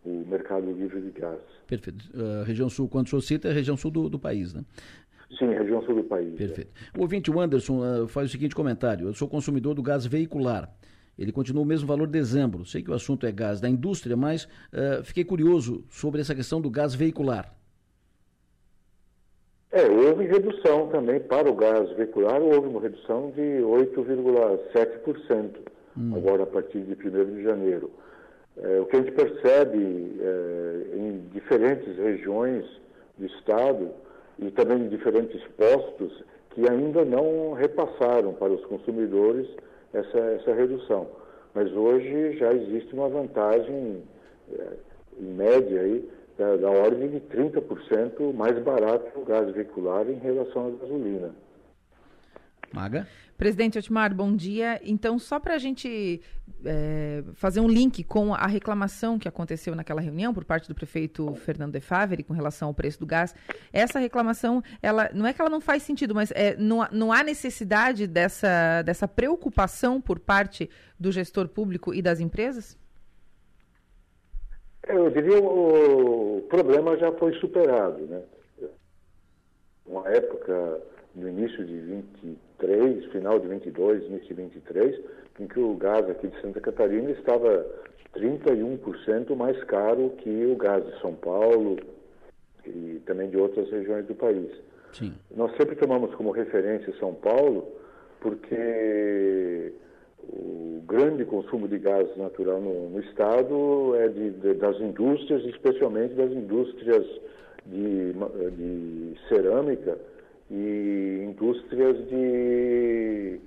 [0.08, 1.38] o mercado livre de gás.
[1.66, 2.04] Perfeito.
[2.14, 4.64] Uh, região sul, quando o senhor cita, é a região sul do, do país, né?
[5.38, 6.34] Sim, região sul do país.
[6.34, 6.70] Perfeito.
[6.94, 6.98] É.
[6.98, 9.08] O ouvinte, Anderson, uh, faz o seguinte comentário.
[9.08, 10.72] Eu sou consumidor do gás veicular.
[11.18, 12.64] Ele continua o mesmo valor de dezembro.
[12.64, 16.60] Sei que o assunto é gás da indústria, mas uh, fiquei curioso sobre essa questão
[16.60, 17.54] do gás veicular.
[19.70, 25.50] É, houve redução também para o gás veicular, houve uma redução de 8,7%,
[25.96, 26.16] hum.
[26.16, 27.90] agora a partir de 1 de janeiro.
[28.62, 32.64] É, o que a gente percebe é, em diferentes regiões
[33.16, 33.90] do Estado
[34.38, 39.48] e também em diferentes postos que ainda não repassaram para os consumidores
[39.92, 41.06] essa, essa redução.
[41.54, 44.02] Mas hoje já existe uma vantagem,
[44.52, 44.66] é,
[45.20, 50.68] em média, aí, da, da ordem de 30% mais barato o gás veicular em relação
[50.68, 51.34] à gasolina.
[52.72, 53.06] Maga?
[53.36, 54.80] Presidente Otmar, bom dia.
[54.82, 56.20] Então, só para a gente
[56.64, 61.34] é, fazer um link com a reclamação que aconteceu naquela reunião por parte do prefeito
[61.36, 63.34] Fernando de Favre com relação ao preço do gás,
[63.72, 67.22] essa reclamação, ela não é que ela não faz sentido, mas é, não, não há
[67.22, 72.76] necessidade dessa, dessa preocupação por parte do gestor público e das empresas?
[74.88, 78.22] Eu diria o, o problema já foi superado, né?
[79.86, 80.82] Uma época
[81.14, 85.00] no início de 23, final de 22, início de 23,
[85.40, 87.64] em que o gás aqui de Santa Catarina estava
[88.16, 91.78] 31% mais caro que o gás de São Paulo
[92.66, 94.50] e também de outras regiões do país.
[94.92, 95.14] Sim.
[95.34, 97.72] Nós sempre tomamos como referência São Paulo
[98.20, 99.72] porque
[100.24, 106.14] o grande consumo de gás natural no, no estado é de, de, das indústrias, especialmente
[106.14, 107.06] das indústrias
[107.64, 108.12] de,
[108.56, 109.96] de cerâmica
[110.50, 113.40] e indústrias de,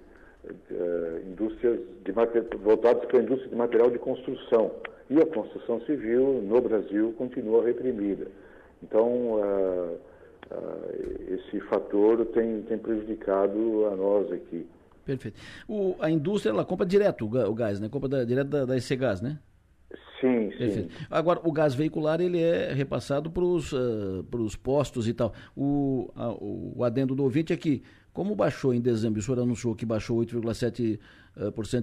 [0.68, 2.12] de uh, indústrias de
[2.58, 4.72] voltadas para a indústria de material de construção.
[5.10, 8.28] E a construção civil no Brasil continua reprimida.
[8.82, 9.98] Então, uh,
[10.52, 14.66] uh, esse fator tem, tem prejudicado a nós aqui.
[15.06, 15.40] Perfeito.
[15.68, 17.90] O, a indústria, ela compra direto o gás, né?
[17.90, 19.40] Compra da, direto da, da EC Gás, né?
[20.22, 20.88] Sim, sim.
[21.10, 24.24] Agora, o gás veicular, ele é repassado para os uh,
[24.62, 25.34] postos e tal.
[25.56, 27.82] O, a, o adendo do ouvinte é que,
[28.14, 31.00] como baixou em dezembro, o senhor anunciou que baixou 8,7%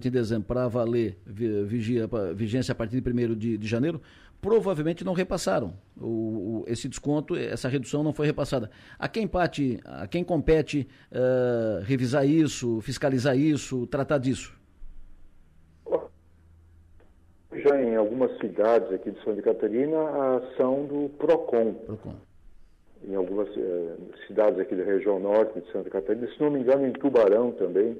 [0.04, 4.00] uh, em dezembro para valer vigia, vigência a partir de 1 de, de janeiro,
[4.40, 5.74] provavelmente não repassaram.
[5.96, 8.70] O, o, esse desconto, essa redução não foi repassada.
[8.98, 14.57] A quem, parte, a quem compete uh, revisar isso, fiscalizar isso, tratar disso?
[17.52, 21.74] Já em algumas cidades aqui de Santa Catarina, a ação do PROCON.
[21.86, 22.14] PROCON.
[23.06, 23.96] Em algumas uh,
[24.26, 27.96] cidades aqui da região norte de Santa Catarina, se não me engano, em Tubarão também,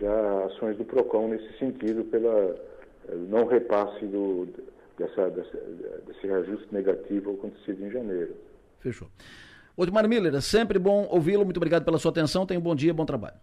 [0.00, 2.56] já há ações do PROCON nesse sentido, pela uh,
[3.28, 4.46] não repasse do,
[4.96, 5.58] dessa, dessa,
[6.06, 8.36] desse reajuste negativo acontecido em janeiro.
[8.78, 9.08] Fechou.
[9.76, 11.44] Otmar Miller, é sempre bom ouvi-lo.
[11.44, 12.46] Muito obrigado pela sua atenção.
[12.46, 13.36] Tenha um bom dia, bom trabalho.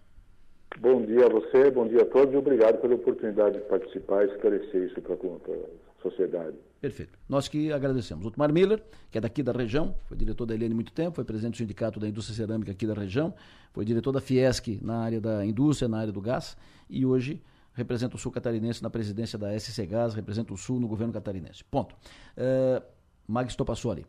[0.79, 4.31] Bom dia a você, bom dia a todos e obrigado pela oportunidade de participar e
[4.31, 6.55] esclarecer isso para a sociedade.
[6.79, 7.17] Perfeito.
[7.27, 8.27] Nós que agradecemos.
[8.27, 11.53] Otmar Miller, que é daqui da região, foi diretor da Helene muito tempo, foi presidente
[11.53, 13.33] do Sindicato da Indústria Cerâmica aqui da região,
[13.73, 16.55] foi diretor da Fiesc na área da indústria, na área do gás
[16.87, 17.41] e hoje
[17.73, 21.63] representa o Sul Catarinense na presidência da SC Gás, representa o Sul no governo catarinense.
[21.63, 21.95] Ponto.
[22.37, 22.83] Uh,
[23.27, 24.05] Mag Stopassoli,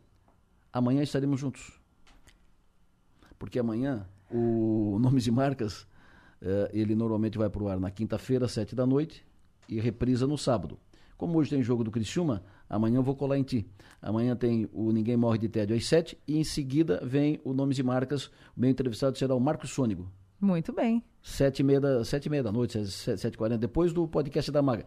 [0.71, 1.79] amanhã estaremos juntos.
[3.37, 5.87] Porque amanhã o Nomes e Marcas,
[6.41, 9.25] uh, ele normalmente vai para o ar na quinta-feira, sete da noite,
[9.67, 10.79] e reprisa no sábado.
[11.17, 13.67] Como hoje tem jogo do Criciúma, amanhã eu vou colar em ti.
[14.01, 17.77] Amanhã tem o Ninguém Morre de Tédio às sete, e em seguida vem o Nomes
[17.77, 18.27] e Marcas.
[18.55, 20.09] O meu entrevistado será o Marcos Sônigo,
[20.39, 21.03] muito bem.
[21.21, 24.49] Sete e meia da, sete e meia da noite, sete e quarenta, depois do podcast
[24.51, 24.85] da Maga.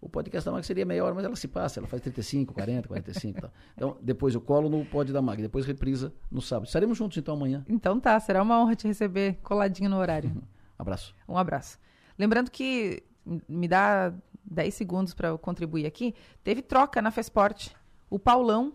[0.00, 2.88] O podcast da Maga seria meia hora, mas ela se passa, ela faz 35, 40,
[2.88, 3.50] 45 e tal.
[3.74, 6.66] Então, depois eu colo no pod da Maga, depois reprisa no sábado.
[6.66, 7.64] Estaremos juntos então amanhã.
[7.68, 10.30] Então tá, será uma honra te receber coladinho no horário.
[10.82, 11.14] Abraço.
[11.28, 11.78] Um abraço.
[12.18, 13.02] Lembrando que
[13.48, 14.12] me dá
[14.44, 16.14] 10 segundos para eu contribuir aqui.
[16.44, 17.74] Teve troca na Fesporte.
[18.10, 18.74] O Paulão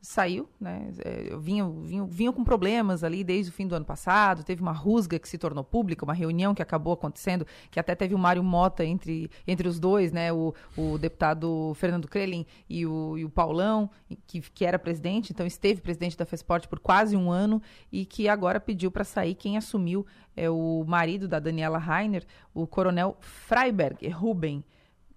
[0.00, 0.92] saiu, né?
[0.98, 4.72] É, vinha, vinha, vinha com problemas ali desde o fim do ano passado, teve uma
[4.72, 8.42] rusga que se tornou pública, uma reunião que acabou acontecendo, que até teve o Mário
[8.42, 10.32] Mota entre, entre os dois, né?
[10.32, 13.90] O, o deputado Fernando Krelin e o, e o Paulão,
[14.26, 18.28] que, que era presidente, então esteve presidente da FESPORT por quase um ano e que
[18.28, 19.34] agora pediu para sair.
[19.34, 22.24] Quem assumiu é o marido da Daniela Rainer,
[22.54, 24.64] o coronel Freiberg Ruben,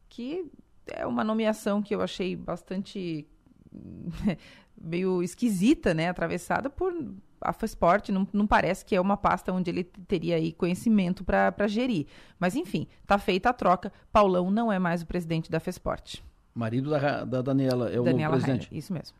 [0.07, 0.49] que
[0.87, 3.27] é uma nomeação que eu achei bastante
[4.81, 6.09] meio esquisita, né?
[6.09, 6.93] Atravessada por
[7.41, 11.67] a FESPORT, não, não parece que é uma pasta onde ele teria aí conhecimento para
[11.67, 12.05] gerir.
[12.37, 13.91] Mas enfim, tá feita a troca.
[14.11, 16.21] Paulão não é mais o presidente da FESPORT.
[16.53, 18.67] Marido da, da Daniela é o Daniela novo presidente.
[18.67, 19.15] Heiner, isso mesmo.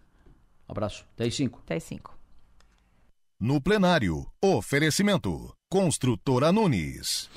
[0.68, 1.06] Abraço.
[1.14, 1.62] Até às 5.
[1.66, 2.18] Até às 5.
[3.40, 5.54] No plenário, oferecimento.
[5.70, 7.30] Construtora Nunes.